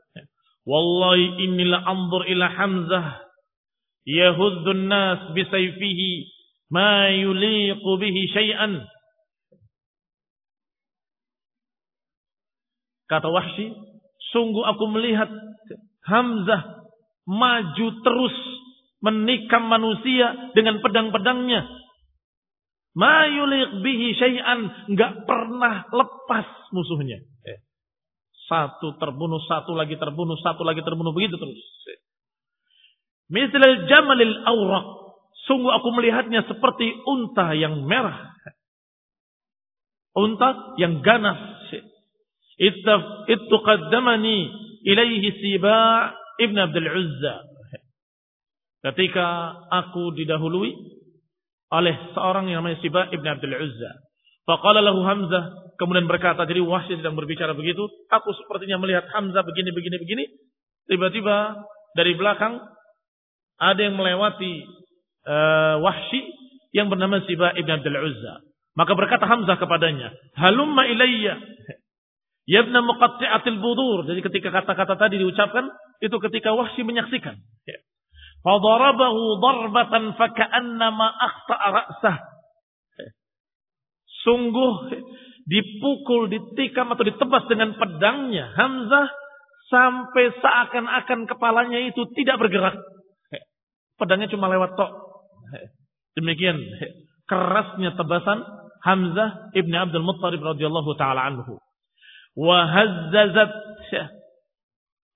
"Wallahi 0.64 1.44
innila 1.44 1.84
anzur 1.84 2.24
ila 2.24 2.46
Hamzah 2.48 3.06
yahuddu 4.08 4.72
an-nas 4.72 5.20
bisayfihi 5.36 6.10
ma 6.72 7.12
yuliqu 7.12 7.90
bihi 8.00 8.20
syai'an." 8.32 8.82
Kata 13.08 13.28
Wahsy, 13.28 13.72
sungguh 14.32 14.64
aku 14.64 14.84
melihat 14.92 15.28
Hamzah 16.08 16.88
maju 17.28 17.86
terus 18.00 18.36
menikam 19.02 19.70
manusia 19.70 20.52
dengan 20.54 20.82
pedang-pedangnya. 20.82 21.66
Ma 22.98 23.30
yuliq 23.30 23.84
bihi 23.84 24.08
syai'an, 24.18 24.90
enggak 24.90 25.22
pernah 25.22 25.86
lepas 25.92 26.46
musuhnya. 26.74 27.22
Eh. 27.46 27.58
Satu 28.50 28.98
terbunuh, 28.98 29.38
satu 29.46 29.76
lagi 29.76 29.94
terbunuh, 29.94 30.34
satu 30.40 30.66
lagi 30.66 30.82
terbunuh 30.82 31.14
begitu 31.14 31.38
terus. 31.38 31.62
Mislal 33.28 33.86
jamalil 33.86 34.34
awraq. 34.48 34.86
Sungguh 35.46 35.72
aku 35.72 35.88
melihatnya 35.94 36.44
seperti 36.48 36.92
unta 37.08 37.52
yang 37.56 37.84
merah. 37.84 38.34
Unta 40.16 40.74
yang 40.80 41.04
ganas 41.04 41.70
itu 42.58 43.56
qaddamani 43.62 44.50
ilaihi 44.82 45.28
Siba 45.38 46.10
Ibn 46.42 46.56
Abdul 46.58 46.88
Uzza. 46.90 47.47
Ketika 48.78 49.58
aku 49.68 50.14
didahului 50.14 50.70
oleh 51.68 51.94
seorang 52.16 52.48
yang 52.48 52.64
namanya 52.64 52.80
Siba 52.80 53.12
Ibn 53.12 53.26
Abdul 53.38 53.52
Uzza. 53.52 53.90
Faqala 54.48 54.80
lahu 54.80 55.04
Hamzah. 55.04 55.76
Kemudian 55.76 56.08
berkata, 56.08 56.48
jadi 56.48 56.64
Wahsy 56.64 56.98
sedang 56.98 57.14
berbicara 57.14 57.52
begitu. 57.54 57.84
Aku 58.08 58.32
sepertinya 58.34 58.80
melihat 58.80 59.06
Hamzah 59.12 59.44
begini, 59.44 59.70
begini, 59.70 59.96
begini. 60.00 60.24
Tiba-tiba 60.88 61.60
dari 61.92 62.16
belakang 62.16 62.56
ada 63.60 63.78
yang 63.78 63.94
melewati 63.94 64.64
uh, 65.28 65.76
Wahsy 65.84 66.24
yang 66.72 66.88
bernama 66.88 67.20
Siba 67.28 67.52
Ibn 67.52 67.70
Abdul 67.78 67.98
Uzza. 68.00 68.34
Maka 68.74 68.96
berkata 68.96 69.28
Hamzah 69.28 69.60
kepadanya, 69.60 70.08
Halumma 70.34 70.88
ilayya. 70.88 71.36
Yabna 72.48 72.80
muqatti'atil 72.80 73.60
budur. 73.60 74.08
Jadi 74.08 74.24
ketika 74.24 74.48
kata-kata 74.48 74.96
tadi 74.96 75.20
diucapkan, 75.20 75.68
itu 76.00 76.16
ketika 76.16 76.56
Wahsy 76.56 76.80
menyaksikan. 76.80 77.36
Fadarabahu 78.42 79.22
darbatan 79.42 80.14
faka'annama 80.14 81.06
akhta'a 81.10 81.66
ra'sah. 81.74 82.16
Sungguh 84.22 84.72
dipukul, 85.48 86.28
ditikam 86.28 86.92
atau 86.92 87.04
ditebas 87.06 87.48
dengan 87.48 87.74
pedangnya 87.80 88.52
Hamzah 88.54 89.08
sampai 89.72 90.32
seakan-akan 90.38 91.28
kepalanya 91.28 91.80
itu 91.88 92.04
tidak 92.16 92.40
bergerak. 92.40 92.76
Pedangnya 93.98 94.30
cuma 94.30 94.46
lewat 94.52 94.78
tok. 94.78 94.92
Demikian 96.14 96.58
kerasnya 97.26 97.94
tebasan 97.98 98.44
Hamzah 98.82 99.50
ibni 99.58 99.74
Abdul 99.74 100.06
Muttalib 100.06 100.40
radhiyallahu 100.42 100.94
taala 100.94 101.26
anhu 101.26 101.58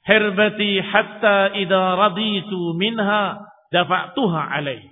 herbati 0.06 0.82
hatta 0.82 1.54
idza 1.56 1.82
raditu 1.98 2.74
minha 2.78 3.38
dafa'tuha 3.70 4.40
alaih. 4.52 4.82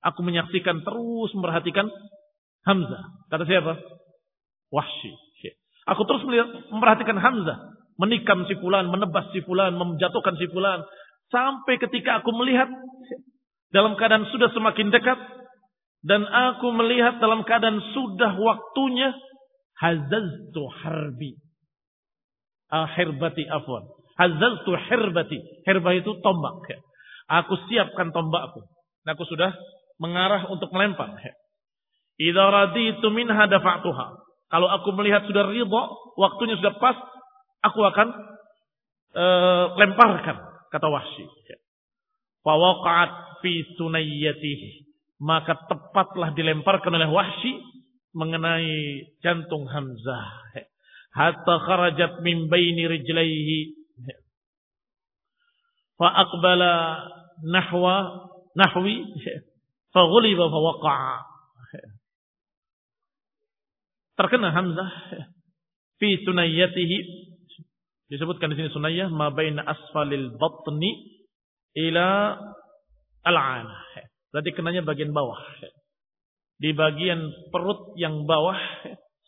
Aku 0.00 0.24
menyaksikan 0.24 0.80
terus 0.80 1.30
memperhatikan 1.36 1.88
Hamzah. 2.64 3.04
Kata 3.28 3.44
siapa? 3.44 3.76
Wahsy. 4.72 5.12
Aku 5.88 6.04
terus 6.06 6.22
melihat, 6.28 6.48
memperhatikan 6.70 7.18
Hamzah. 7.20 7.58
Menikam 8.00 8.48
si 8.48 8.56
fulan, 8.56 8.88
menebas 8.88 9.28
si 9.32 9.44
fulan, 9.44 9.76
menjatuhkan 9.76 10.36
si 10.40 10.48
fulan. 10.48 10.80
Sampai 11.28 11.76
ketika 11.76 12.24
aku 12.24 12.32
melihat 12.32 12.68
dalam 13.72 13.96
keadaan 13.96 14.24
sudah 14.32 14.48
semakin 14.56 14.88
dekat. 14.88 15.18
Dan 16.00 16.24
aku 16.24 16.72
melihat 16.72 17.20
dalam 17.20 17.44
keadaan 17.44 17.80
sudah 17.92 18.32
waktunya. 18.40 19.12
Hazaztu 19.80 20.64
harbi 20.84 21.40
uh, 22.70 22.88
herbati 22.96 23.44
afwan. 23.50 23.84
Hazaltu 24.20 24.76
herbati. 24.76 25.40
Herbah 25.64 25.96
itu 25.96 26.12
tombak. 26.20 26.60
Aku 27.40 27.56
siapkan 27.72 28.12
tombakku. 28.12 28.60
Aku 29.08 29.24
sudah 29.24 29.48
mengarah 29.96 30.44
untuk 30.52 30.68
melempar. 30.76 31.16
Idza 32.20 32.44
raditu 32.52 33.08
minha 33.08 33.48
dafa'tuha. 33.48 34.06
Kalau 34.50 34.68
aku 34.68 34.92
melihat 34.92 35.24
sudah 35.24 35.48
ridho, 35.48 35.82
waktunya 36.20 36.58
sudah 36.60 36.76
pas, 36.76 36.98
aku 37.64 37.80
akan 37.80 38.08
uh, 39.16 39.64
lemparkan 39.80 40.36
kata 40.68 40.86
Wahsy. 40.90 41.24
Fawaqa'at 42.44 43.40
fi 43.40 43.64
sunayyatihi. 43.80 44.90
Maka 45.24 45.56
tepatlah 45.64 46.36
dilemparkan 46.36 46.92
oleh 46.92 47.08
Wahsy 47.08 47.56
mengenai 48.12 49.06
jantung 49.24 49.64
Hamzah 49.64 50.28
hatta 51.14 51.54
kharajat 51.66 52.22
min 52.22 52.46
baini 52.46 52.86
rijlaihi 52.86 53.79
fa 56.00 56.08
aqbala 56.24 56.72
nahwa 57.44 57.96
nahwi 58.56 59.04
fa 59.92 60.00
ghuliba 60.08 60.48
fa 60.48 60.58
waqa'a 60.64 61.16
terkena 64.16 64.48
Hamzah 64.56 64.88
fi 66.00 66.08
sunayyatihi 66.24 66.98
disebutkan 68.08 68.56
di 68.56 68.64
sini 68.64 68.72
sunayyah 68.72 69.12
ma 69.12 69.28
baina 69.28 69.60
asfalil 69.68 70.40
batni 70.40 71.20
ila 71.76 72.40
al-'ana 73.28 73.76
berarti 74.32 74.50
kenanya 74.56 74.80
bagian 74.80 75.12
bawah 75.12 75.36
di 76.60 76.72
bagian 76.76 77.20
perut 77.52 77.96
yang 77.96 78.24
bawah 78.24 78.56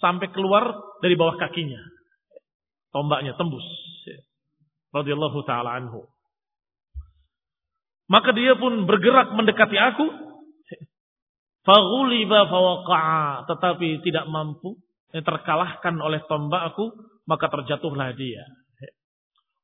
sampai 0.03 0.29
keluar 0.35 0.77
dari 0.99 1.15
bawah 1.15 1.39
kakinya. 1.39 1.79
Tombaknya 2.91 3.39
tembus. 3.39 3.65
Radhiyallahu 4.93 5.41
taala 5.49 5.79
anhu. 5.79 6.05
Maka 8.13 8.37
dia 8.37 8.53
pun 8.61 8.85
bergerak 8.85 9.33
mendekati 9.33 9.81
aku. 9.81 10.05
Faghuliba 11.65 12.45
fawaqa'a. 12.53 13.49
Tetapi 13.49 14.05
tidak 14.05 14.29
mampu. 14.29 14.77
Terkalahkan 15.09 15.97
oleh 15.97 16.21
tombak 16.29 16.77
aku. 16.77 16.93
Maka 17.25 17.49
terjatuhlah 17.49 18.13
dia. 18.13 18.45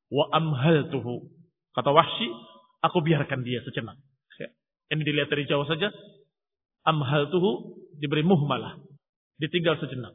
Wa 0.09 0.33
amhaltuhu. 0.33 1.29
Kata 1.77 1.93
Wahsy. 1.93 2.33
Aku 2.81 3.05
biarkan 3.05 3.45
dia 3.45 3.61
sejenak. 3.61 4.01
Ini 4.89 5.05
dilihat 5.05 5.29
dari 5.29 5.45
jauh 5.45 5.69
saja. 5.69 5.93
Amhaltuhu 6.89 7.77
diberi 8.01 8.25
muhmalah 8.25 8.81
ditinggal 9.39 9.79
sejenak. 9.79 10.13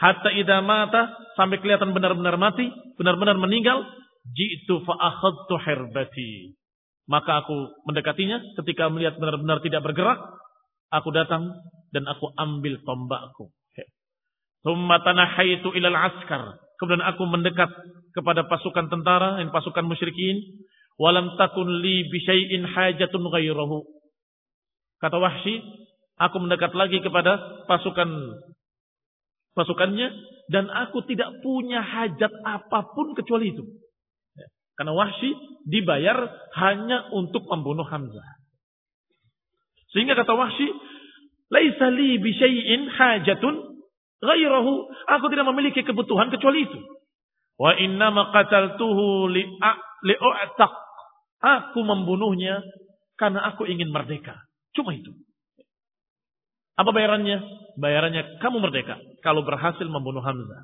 Hatta 0.00 0.32
idza 0.32 0.64
mata 0.64 1.12
sampai 1.36 1.60
kelihatan 1.60 1.92
benar-benar 1.92 2.40
mati, 2.40 2.72
benar-benar 2.96 3.36
meninggal, 3.36 3.84
jitu 4.32 4.80
fa 4.88 4.96
akhadtu 4.96 5.54
hirbati. 5.60 6.56
Maka 7.10 7.42
aku 7.42 7.82
mendekatinya 7.88 8.38
ketika 8.62 8.86
melihat 8.86 9.18
benar-benar 9.18 9.58
tidak 9.62 9.82
bergerak, 9.82 10.22
aku 10.94 11.08
datang 11.10 11.50
dan 11.90 12.06
aku 12.06 12.30
ambil 12.38 12.78
tombakku. 12.86 13.50
Thumma 14.62 15.02
tanahaitu 15.02 15.74
ilal 15.74 15.98
askar. 15.98 16.54
Kemudian 16.78 17.02
aku 17.02 17.26
mendekat 17.26 17.70
kepada 18.14 18.46
pasukan 18.46 18.86
tentara, 18.86 19.42
dan 19.42 19.50
pasukan 19.50 19.82
musyrikin. 19.82 20.38
Walam 21.02 21.34
takun 21.34 21.66
li 21.82 22.06
bisyai'in 22.06 22.62
hajatun 22.70 23.26
ghairahu. 23.26 23.82
Kata 25.02 25.18
Wahsy, 25.18 25.58
aku 26.14 26.36
mendekat 26.38 26.78
lagi 26.78 27.02
kepada 27.02 27.66
pasukan 27.66 28.38
pasukannya 29.58 30.08
dan 30.48 30.70
aku 30.70 31.02
tidak 31.10 31.42
punya 31.42 31.82
hajat 31.82 32.30
apa 32.46 32.94
pun 32.94 33.18
kecuali 33.18 33.50
itu. 33.50 33.66
Karena 34.78 34.92
Wahsy 34.96 35.30
dibayar 35.68 36.16
hanya 36.58 37.12
untuk 37.12 37.44
membunuh 37.46 37.84
Hamzah. 37.84 38.24
Sehingga 39.92 40.16
kata 40.16 40.32
Wahsy, 40.32 40.68
"Laisa 41.52 41.92
li 41.92 42.16
bi 42.16 42.32
syai'in 42.32 42.88
hajatun 42.88 43.72
Ghairahu, 44.22 44.72
aku 45.10 45.26
tidak 45.34 45.50
memiliki 45.50 45.82
kebutuhan 45.82 46.30
kecuali 46.30 46.62
itu. 46.62 46.78
Wa 47.58 47.74
inna 47.74 48.14
maqataltuhu 48.14 49.26
li'u'taq. 50.06 50.72
Aku 51.42 51.82
membunuhnya 51.82 52.62
karena 53.18 53.42
aku 53.50 53.66
ingin 53.66 53.90
merdeka. 53.90 54.38
Cuma 54.78 54.94
itu. 54.94 55.10
Apa 56.78 56.94
bayarannya? 56.94 57.42
Bayarannya 57.82 58.38
kamu 58.38 58.62
merdeka 58.62 58.94
kalau 59.26 59.42
berhasil 59.42 59.84
membunuh 59.90 60.22
Hamzah. 60.22 60.62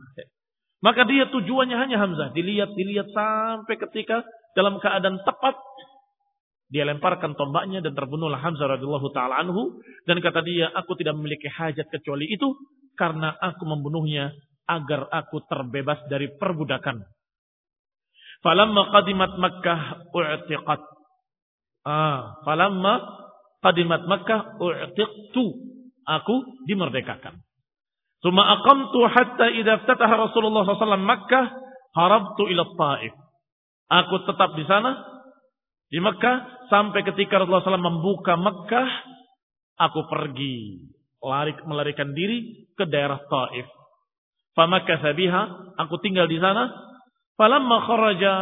Maka 0.78 1.02
dia 1.10 1.26
tujuannya 1.26 1.74
hanya 1.74 1.96
Hamzah. 1.98 2.30
Dilihat, 2.34 2.70
dilihat 2.78 3.10
sampai 3.10 3.74
ketika 3.82 4.22
dalam 4.54 4.78
keadaan 4.78 5.18
tepat 5.26 5.58
dia 6.68 6.84
lemparkan 6.84 7.32
tombaknya 7.32 7.80
dan 7.80 7.96
terbunuhlah 7.96 8.44
Hamzah 8.44 8.76
radhiyallahu 8.76 9.08
taala 9.16 9.40
anhu 9.40 9.80
dan 10.04 10.20
kata 10.20 10.44
dia 10.44 10.68
aku 10.68 11.00
tidak 11.00 11.16
memiliki 11.16 11.48
hajat 11.48 11.88
kecuali 11.88 12.28
itu 12.28 12.52
karena 12.92 13.32
aku 13.40 13.64
membunuhnya 13.64 14.36
agar 14.68 15.08
aku 15.08 15.40
terbebas 15.48 15.96
dari 16.12 16.28
perbudakan. 16.36 17.00
Falamma 18.44 18.92
qadimat 18.92 19.32
Makkah 19.40 20.12
u'tiqat. 20.12 20.82
Ah, 21.88 22.36
falamma 22.44 22.94
qadimat 23.64 24.04
Makkah 24.04 24.60
u'tiqtu. 24.60 25.44
Aku 26.04 26.34
dimerdekakan. 26.68 27.47
Suma 28.18 28.42
aqamtu 28.58 28.98
hatta 29.06 29.46
idza 29.54 29.78
iftataha 29.82 30.14
Rasulullah 30.18 30.66
SAW 30.66 30.98
Makkah 30.98 31.46
harabtu 31.94 32.50
ila 32.50 32.66
Taif. 32.74 33.14
Aku 33.88 34.14
tetap 34.26 34.58
di 34.58 34.66
sana 34.66 34.98
di 35.88 36.02
Makkah 36.02 36.66
sampai 36.68 37.06
ketika 37.06 37.38
Rasulullah 37.38 37.64
SAW 37.64 37.78
membuka 37.80 38.34
Makkah, 38.34 38.88
aku 39.78 40.04
pergi 40.10 40.82
lari 41.22 41.54
melarikan 41.62 42.10
diri 42.10 42.68
ke 42.74 42.84
daerah 42.90 43.22
Taif. 43.22 43.66
Famakatha 44.58 45.14
biha, 45.14 45.42
aku 45.78 46.02
tinggal 46.02 46.26
di 46.26 46.42
sana. 46.42 46.66
Falamma 47.38 47.86
kharaja 47.86 48.34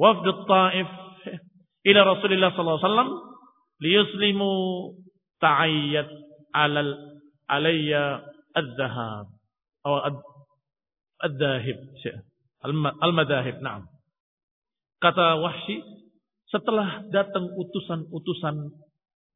wafd 0.00 0.26
Taif 0.48 0.88
ila 1.84 2.00
Rasulullah 2.08 2.50
sallallahu 2.56 2.80
alaihi 2.80 2.88
wasallam 2.88 3.10
liyuslimu 3.84 4.52
ta'ayyat 5.44 6.08
alal 6.56 6.96
alayya 7.46 8.24
ad-dhahab 8.56 9.26
atau 9.84 9.94
ad-dhahib 11.20 11.78
al-madahib 13.04 13.60
na'am 13.60 13.84
kata 14.98 15.38
Wahsy 15.44 15.84
setelah 16.48 17.04
datang 17.12 17.52
utusan-utusan 17.52 18.70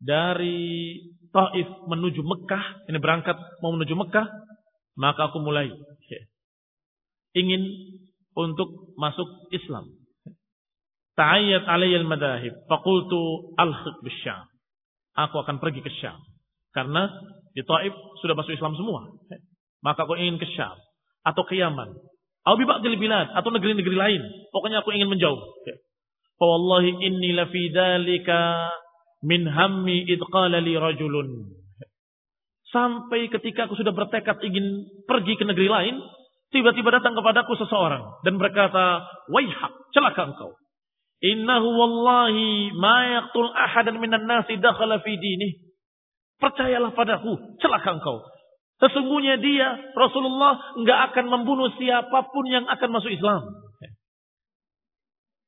dari 0.00 0.96
Taif 1.30 1.68
menuju 1.86 2.26
Mekah, 2.26 2.90
ini 2.90 2.98
berangkat 2.98 3.38
mau 3.62 3.70
menuju 3.70 3.94
Mekah, 3.94 4.26
maka 4.98 5.30
aku 5.30 5.38
mulai 5.38 5.70
ingin 7.38 7.62
untuk 8.34 8.94
masuk 8.98 9.50
Islam. 9.54 9.94
Ta'ayyat 11.14 11.68
alayya 11.68 12.02
al-madahib, 12.02 12.54
faqultu 12.66 13.54
alhiq 13.58 13.96
bisyam. 14.02 14.46
Aku 15.14 15.42
akan 15.42 15.58
pergi 15.58 15.84
ke 15.84 15.90
Syam. 16.00 16.16
Karena 16.70 17.10
di 17.50 17.62
Taif 17.66 17.94
sudah 18.22 18.34
masuk 18.38 18.54
Islam 18.54 18.78
semua. 18.78 19.10
Maka 19.82 20.04
aku 20.06 20.14
ingin 20.18 20.38
ke 20.38 20.46
Syam 20.54 20.76
atau 21.26 21.42
ke 21.46 21.58
Yaman. 21.58 21.90
Atau 22.40 22.56
bilad 22.96 23.28
atau 23.36 23.50
negeri-negeri 23.52 23.96
lain. 23.96 24.22
Pokoknya 24.54 24.80
aku 24.80 24.96
ingin 24.96 25.10
menjauh. 25.12 25.40
Fa 26.40 26.44
wallahi 26.48 26.96
inni 27.04 27.36
lafi 27.36 27.68
dalika 27.68 28.72
min 29.20 29.44
hammi 29.44 30.08
id 30.08 30.20
qala 30.32 30.56
li 30.64 30.72
rajulun. 30.72 31.28
Sampai 32.70 33.28
ketika 33.28 33.66
aku 33.68 33.76
sudah 33.76 33.92
bertekad 33.92 34.40
ingin 34.46 34.88
pergi 35.04 35.34
ke 35.36 35.44
negeri 35.44 35.68
lain, 35.68 36.00
tiba-tiba 36.54 36.96
datang 36.96 37.18
kepadaku 37.18 37.58
seseorang 37.58 38.22
dan 38.22 38.38
berkata, 38.38 39.04
"Waihak, 39.28 39.90
celaka 39.90 40.32
engkau. 40.32 40.54
Innahu 41.20 41.68
wallahi 41.76 42.72
ma 42.78 43.20
yaqtul 43.20 43.52
ahadan 43.52 44.00
minan 44.00 44.24
nasi 44.24 44.56
dakhala 44.56 45.02
fi 45.02 45.12
dinih." 45.18 45.69
Percayalah 46.40 46.96
padaku, 46.96 47.60
celaka 47.60 48.00
engkau. 48.00 48.24
Sesungguhnya 48.80 49.36
dia, 49.36 49.92
Rasulullah, 49.92 50.56
enggak 50.80 51.12
akan 51.12 51.26
membunuh 51.28 51.68
siapa 51.76 52.32
pun 52.32 52.48
yang 52.48 52.64
akan 52.64 52.88
masuk 52.88 53.12
Islam. 53.12 53.44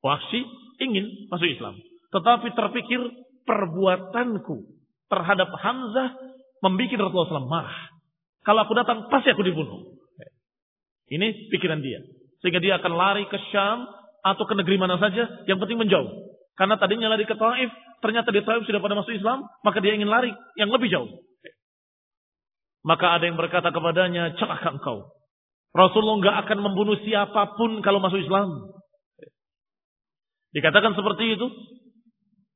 Wahsy 0.05 0.45
ingin 0.84 1.32
masuk 1.32 1.49
Islam. 1.49 1.80
Tetapi 2.12 2.53
terpikir 2.53 3.01
perbuatanku 3.49 4.68
terhadap 5.09 5.49
Hamzah 5.49 6.12
membuat 6.61 7.09
Rasulullah 7.09 7.40
SAW 7.40 7.49
marah. 7.49 7.80
Kalau 8.45 8.68
aku 8.68 8.74
datang, 8.76 9.09
pasti 9.09 9.32
aku 9.32 9.40
dibunuh. 9.47 9.97
Ini 11.09 11.49
pikiran 11.53 11.80
dia. 11.80 12.05
Sehingga 12.43 12.59
dia 12.59 12.76
akan 12.80 12.93
lari 12.93 13.24
ke 13.30 13.38
Syam 13.49 13.86
atau 14.22 14.45
ke 14.45 14.55
negeri 14.59 14.76
mana 14.76 14.99
saja, 14.99 15.47
yang 15.47 15.57
penting 15.62 15.78
menjauh. 15.78 16.32
Karena 16.57 16.76
tadinya 16.76 17.09
lari 17.09 17.24
ke 17.24 17.36
Taif, 17.36 17.70
ternyata 18.05 18.28
di 18.28 18.44
Taif 18.44 18.68
sudah 18.68 18.80
pada 18.82 18.98
masuk 18.98 19.16
Islam, 19.16 19.48
maka 19.64 19.78
dia 19.80 19.96
ingin 19.96 20.11
lari 20.11 20.32
yang 20.61 20.68
lebih 20.68 20.92
jauh. 20.92 21.09
Maka 22.82 23.16
ada 23.16 23.24
yang 23.30 23.38
berkata 23.38 23.70
kepadanya, 23.70 24.34
celaka 24.36 24.74
engkau. 24.74 25.07
Rasulullah 25.72 26.20
nggak 26.20 26.36
akan 26.46 26.59
membunuh 26.61 26.98
siapa 27.00 27.57
pun 27.57 27.80
kalau 27.80 28.03
masuk 28.03 28.20
Islam. 28.20 28.76
Dikatakan 30.53 30.92
seperti 30.92 31.40
itu, 31.40 31.48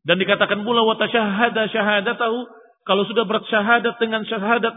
dan 0.07 0.22
dikatakan 0.22 0.62
pula 0.62 0.86
wa 0.86 0.94
tasyahada 0.94 1.66
syahadatahu 1.72 2.38
kalau 2.86 3.03
sudah 3.11 3.26
bersyahadat 3.26 3.99
dengan 3.99 4.22
syahadat 4.22 4.76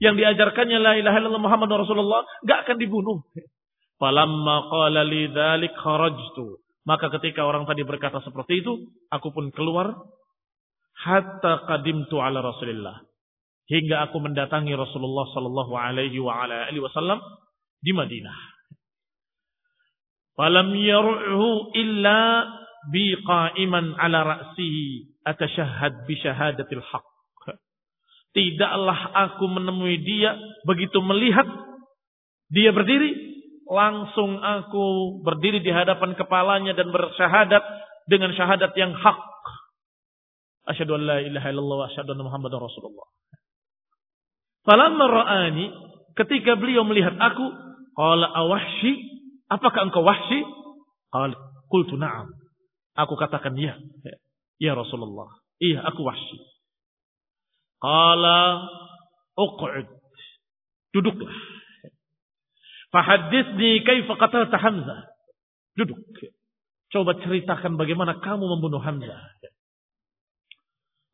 yang 0.00 0.16
diajarkannya 0.16 0.78
la 0.80 0.96
ilaha 0.96 1.20
illallah 1.20 1.44
Muhammad 1.44 1.70
Rasulullah 1.84 2.24
enggak 2.40 2.58
akan 2.66 2.76
dibunuh. 2.80 3.20
Falamma 4.00 4.56
qala 4.72 5.04
li 5.04 5.28
dzalik 5.28 5.76
kharajtu. 5.76 6.58
Maka 6.82 7.14
ketika 7.18 7.46
orang 7.46 7.62
tadi 7.62 7.86
berkata 7.86 8.18
seperti 8.26 8.62
itu, 8.62 8.90
aku 9.06 9.30
pun 9.30 9.54
keluar 9.54 9.94
hatta 10.98 11.66
qadimtu 11.70 12.18
ala 12.18 12.42
Rasulillah. 12.42 13.06
Hingga 13.70 14.10
aku 14.10 14.18
mendatangi 14.18 14.74
Rasulullah 14.74 15.30
sallallahu 15.30 15.72
alaihi 15.78 16.18
wa 16.18 16.42
ala 16.42 16.66
alihi 16.66 16.82
wasallam 16.82 17.22
di 17.78 17.94
Madinah. 17.94 18.38
Falam 20.34 20.74
yar'uhu 20.74 21.70
illa 21.78 22.50
ala 24.02 24.18
ra'sihi 24.26 25.22
atashahhad 25.22 26.02
bi 26.10 26.18
syahadatil 26.18 26.82
haq. 26.82 27.06
Tidaklah 28.32 29.12
aku 29.28 29.44
menemui 29.44 30.00
dia 30.02 30.34
begitu 30.64 30.98
melihat 31.04 31.44
dia 32.48 32.72
berdiri, 32.72 33.31
langsung 33.72 34.36
aku 34.36 35.18
berdiri 35.24 35.64
di 35.64 35.72
hadapan 35.72 36.12
kepalanya 36.12 36.76
dan 36.76 36.92
bersyahadat 36.92 37.64
dengan 38.04 38.36
syahadat 38.36 38.76
yang 38.76 38.92
hak. 38.92 39.20
Asyhadu 40.68 41.00
an 41.00 41.02
la 41.08 41.18
ilaha 41.24 41.48
illallah 41.48 41.76
wa 41.80 41.86
asyhadu 41.88 42.12
anna 42.12 42.28
Muhammadar 42.28 42.60
Rasulullah. 42.60 43.08
Falamma 44.62 45.04
ra'ani, 45.10 45.66
ketika 46.14 46.54
beliau 46.54 46.86
melihat 46.86 47.16
aku, 47.18 47.42
qala 47.96 48.30
awahshi, 48.30 48.92
apakah 49.50 49.90
engkau 49.90 50.06
wahshi? 50.06 50.44
Qala 51.10 51.34
qultu 51.66 51.96
na'am. 51.98 52.30
Aku 52.92 53.16
katakan 53.16 53.56
ya. 53.56 53.80
Ya 54.60 54.76
Rasulullah. 54.76 55.32
Iya 55.58 55.80
aku 55.82 56.04
wahsi. 56.04 56.38
Qala 57.80 58.68
uq'ud. 59.34 59.88
Duduklah. 60.92 61.61
Fahadithni 62.92 63.80
kaifa 63.82 64.14
qatalta 64.20 64.56
Hamzah. 64.60 65.08
Duduk. 65.80 65.98
Coba 66.92 67.16
ceritakan 67.24 67.80
bagaimana 67.80 68.20
kamu 68.20 68.44
membunuh 68.44 68.84
Hamzah. 68.84 69.32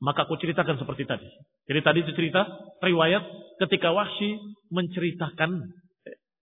Maka 0.03 0.27
aku 0.27 0.39
ceritakan 0.43 0.79
seperti 0.79 1.07
tadi. 1.07 1.31
Jadi 1.71 1.81
tadi 1.83 1.99
itu 2.03 2.13
cerita 2.19 2.47
riwayat 2.83 3.23
ketika 3.63 3.95
Wahsy 3.95 4.39
menceritakan 4.75 5.71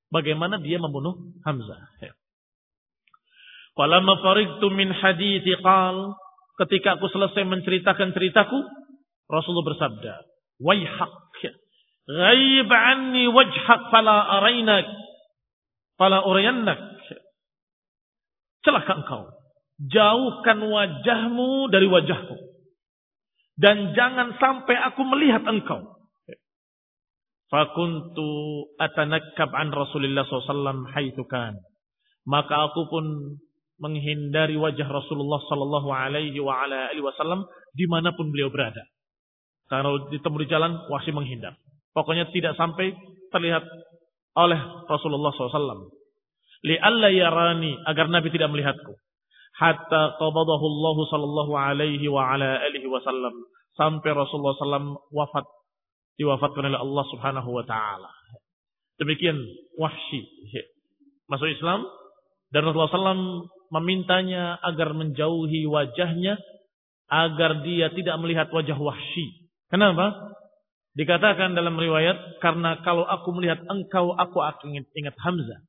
bagaimana 0.09 0.57
dia 0.61 0.80
membunuh 0.80 1.37
Hamzah. 1.45 1.84
Falamma 3.76 4.24
farigtu 4.24 4.66
min 4.72 4.89
hadithi 4.89 5.53
qal. 5.61 6.16
Ketika 6.57 6.97
aku 6.97 7.12
selesai 7.12 7.45
menceritakan 7.45 8.16
ceritaku, 8.16 8.57
Rasulullah 9.28 9.76
bersabda, 9.76 10.14
Waihak. 10.64 11.12
Ghaib 12.07 12.70
anni 12.70 13.28
wajhak 13.28 13.93
fala 13.93 14.41
arainak. 14.41 14.89
Fala 15.97 16.24
urayannak. 16.24 16.78
Celaka 18.64 18.92
engkau. 19.01 19.22
Jauhkan 19.76 20.61
wajahmu 20.61 21.68
dari 21.72 21.88
wajahku. 21.88 22.36
Dan 23.57 23.97
jangan 23.97 24.36
sampai 24.36 24.76
aku 24.76 25.01
melihat 25.05 25.44
engkau. 25.49 25.97
Fakuntu 27.49 28.28
atanakkab 28.76 29.49
an 29.57 29.72
Rasulullah 29.72 30.28
SAW 30.28 30.92
haithukan. 30.92 31.57
Maka 32.26 32.55
aku 32.68 32.90
pun 32.90 33.05
menghindari 33.78 34.57
wajah 34.59 34.88
Rasulullah 34.88 35.40
Sallallahu 35.47 35.88
Alaihi 35.92 36.40
Wasallam 37.01 37.47
di 37.76 37.86
mana 37.86 38.12
pun 38.16 38.32
beliau 38.32 38.51
berada. 38.51 38.82
Kalau 39.70 40.11
ditemu 40.11 40.36
di 40.42 40.49
jalan, 40.49 40.72
wahsi 40.90 41.11
menghindar. 41.14 41.55
Pokoknya 41.94 42.28
tidak 42.34 42.55
sampai 42.59 42.94
terlihat 43.30 43.62
oleh 44.37 44.61
Rasulullah 44.87 45.32
SAW. 45.32 45.89
Li'alla 46.64 47.09
yarani 47.09 47.72
agar 47.89 48.12
Nabi 48.12 48.28
tidak 48.28 48.53
melihatku. 48.53 48.93
Hatta 49.57 50.20
qabadahu 50.20 50.64
Allah 50.68 50.97
sallallahu 51.09 51.53
alaihi 51.57 52.07
wa 52.12 52.37
ala 52.37 52.61
alihi 52.61 52.84
wasallam. 52.89 53.32
Sampai 53.76 54.12
Rasulullah 54.12 54.57
SAW 54.57 55.01
wafat. 55.12 55.45
Diwafatkan 56.16 56.64
oleh 56.72 56.80
Allah 56.80 57.05
subhanahu 57.12 57.49
wa 57.53 57.64
ta'ala. 57.64 58.09
Demikian 59.01 59.37
wahsi. 59.76 60.24
Masuk 61.28 61.49
Islam. 61.53 61.84
Dan 62.53 62.64
Rasulullah 62.64 62.93
SAW 62.93 63.49
memintanya 63.72 64.57
agar 64.62 64.95
menjauhi 64.97 65.66
wajahnya 65.66 66.39
agar 67.07 67.62
dia 67.62 67.91
tidak 67.93 68.16
melihat 68.18 68.49
wajah 68.51 68.78
wahsy. 68.78 69.47
Kenapa? 69.70 70.14
Dikatakan 70.97 71.53
dalam 71.53 71.76
riwayat 71.76 72.40
karena 72.40 72.80
kalau 72.80 73.05
aku 73.05 73.36
melihat 73.36 73.61
engkau 73.68 74.16
aku 74.16 74.40
akan 74.40 74.80
ingat, 74.80 75.16
Hamzah. 75.20 75.61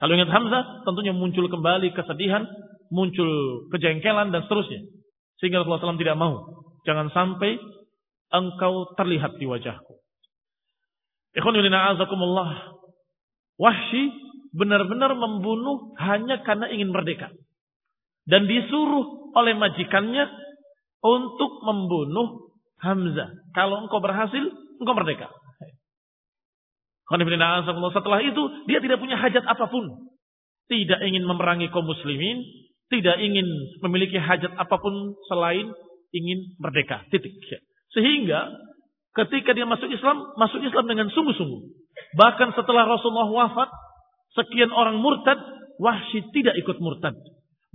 Kalau 0.00 0.12
ingat 0.16 0.32
Hamzah 0.32 0.88
tentunya 0.88 1.12
muncul 1.12 1.44
kembali 1.52 1.92
kesedihan, 1.92 2.48
muncul 2.88 3.28
kejengkelan 3.76 4.32
dan 4.32 4.48
seterusnya. 4.48 4.88
Sehingga 5.36 5.60
Rasulullah 5.60 5.92
SAW 5.92 6.00
tidak 6.00 6.16
mau. 6.16 6.64
Jangan 6.88 7.12
sampai 7.12 7.60
engkau 8.32 8.96
terlihat 8.96 9.36
di 9.36 9.44
wajahku. 9.44 10.00
Ikhwan 11.36 11.60
Wahsy 13.56 14.02
benar-benar 14.56 15.12
membunuh 15.16 15.92
hanya 16.00 16.40
karena 16.44 16.72
ingin 16.72 16.92
merdeka. 16.92 17.32
Dan 18.24 18.48
disuruh 18.48 19.32
oleh 19.36 19.52
majikannya 19.56 20.24
untuk 21.04 21.60
membunuh 21.64 22.45
Hamzah. 22.82 23.32
Kalau 23.56 23.86
engkau 23.86 24.00
berhasil, 24.00 24.44
engkau 24.80 24.94
merdeka. 24.96 25.32
Setelah 27.06 28.20
itu, 28.20 28.42
dia 28.66 28.78
tidak 28.82 28.98
punya 28.98 29.16
hajat 29.16 29.44
apa 29.46 29.70
pun. 29.70 30.10
Tidak 30.66 31.00
ingin 31.06 31.22
memerangi 31.22 31.70
kaum 31.70 31.86
muslimin. 31.86 32.42
Tidak 32.86 33.16
ingin 33.18 33.46
memiliki 33.82 34.18
hajat 34.18 34.54
apa 34.58 34.76
pun 34.78 35.14
selain 35.30 35.70
ingin 36.14 36.54
merdeka. 36.58 37.06
Titik. 37.10 37.34
Sehingga 37.94 38.50
ketika 39.14 39.54
dia 39.54 39.64
masuk 39.66 39.90
Islam, 39.90 40.34
masuk 40.36 40.60
Islam 40.62 40.86
dengan 40.86 41.08
sungguh-sungguh. 41.14 41.62
Bahkan 42.18 42.52
setelah 42.58 42.84
Rasulullah 42.84 43.30
wafat, 43.30 43.70
sekian 44.36 44.70
orang 44.74 45.00
murtad, 45.00 45.38
Wahsy 45.76 46.24
tidak 46.32 46.56
ikut 46.56 46.80
murtad. 46.80 47.16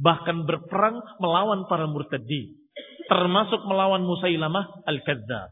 Bahkan 0.02 0.50
berperang 0.50 1.02
melawan 1.22 1.70
para 1.70 1.86
murtadi. 1.86 2.61
Termasuk 3.12 3.68
melawan 3.68 4.08
Musailamah 4.08 4.88
Al-Kadzab. 4.88 5.52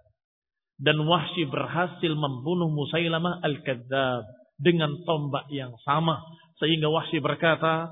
Dan 0.80 1.04
Wahsy 1.04 1.44
berhasil 1.44 2.16
membunuh 2.16 2.72
Musailamah 2.72 3.44
Al-Kadzab. 3.44 4.24
Dengan 4.56 4.96
tombak 5.04 5.52
yang 5.52 5.76
sama. 5.84 6.24
Sehingga 6.56 6.88
Wahsy 6.88 7.20
berkata, 7.20 7.92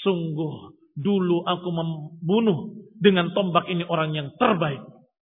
Sungguh 0.00 0.72
dulu 0.96 1.44
aku 1.44 1.68
membunuh 1.68 2.72
dengan 2.96 3.36
tombak 3.36 3.68
ini 3.68 3.84
orang 3.84 4.16
yang 4.16 4.28
terbaik. 4.40 4.80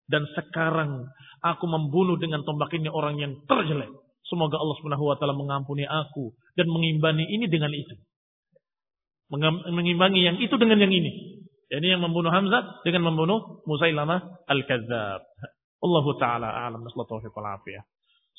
Dan 0.05 0.23
sekarang 0.37 1.09
aku 1.41 1.65
membunuh 1.65 2.15
dengan 2.21 2.45
tombak 2.45 2.69
ini 2.77 2.87
orang 2.93 3.17
yang 3.17 3.33
terjelek. 3.49 3.89
Semoga 4.27 4.59
Allah 4.59 4.75
Subhanahu 4.79 5.07
wa 5.07 5.15
taala 5.15 5.35
mengampuni 5.35 5.87
aku 5.87 6.35
dan 6.59 6.67
mengimbangi 6.67 7.25
ini 7.25 7.47
dengan 7.47 7.71
itu. 7.71 7.95
Mengimbangi 9.71 10.19
yang 10.23 10.37
itu 10.39 10.55
dengan 10.55 10.83
yang 10.83 10.91
ini. 10.91 11.36
Ini 11.67 11.99
yang 11.99 12.01
membunuh 12.03 12.31
Hamzah 12.31 12.79
dengan 12.87 13.11
membunuh 13.11 13.59
Musailamah 13.67 14.47
al-Kadzab. 14.47 15.21
Allah 15.83 16.05
taala 16.15 16.47
a'lam 16.63 16.87
taufiq 16.87 17.35
wal 17.35 17.49
afiyah. 17.59 17.83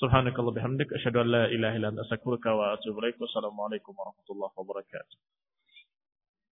Subhanakallah 0.01 0.55
bihamdik 0.55 0.89
asyhadu 0.97 1.21
an 1.21 1.29
la 1.29 1.45
ilaha 1.53 1.75
illa 1.77 1.89
anta 1.93 2.07
astaghfiruka 2.09 2.49
wa 2.57 2.73
atubu 2.73 3.05
ilaik. 3.05 3.21
Wassalamualaikum 3.21 3.93
warahmatullahi 3.93 4.55
wabarakatuh. 4.57 5.17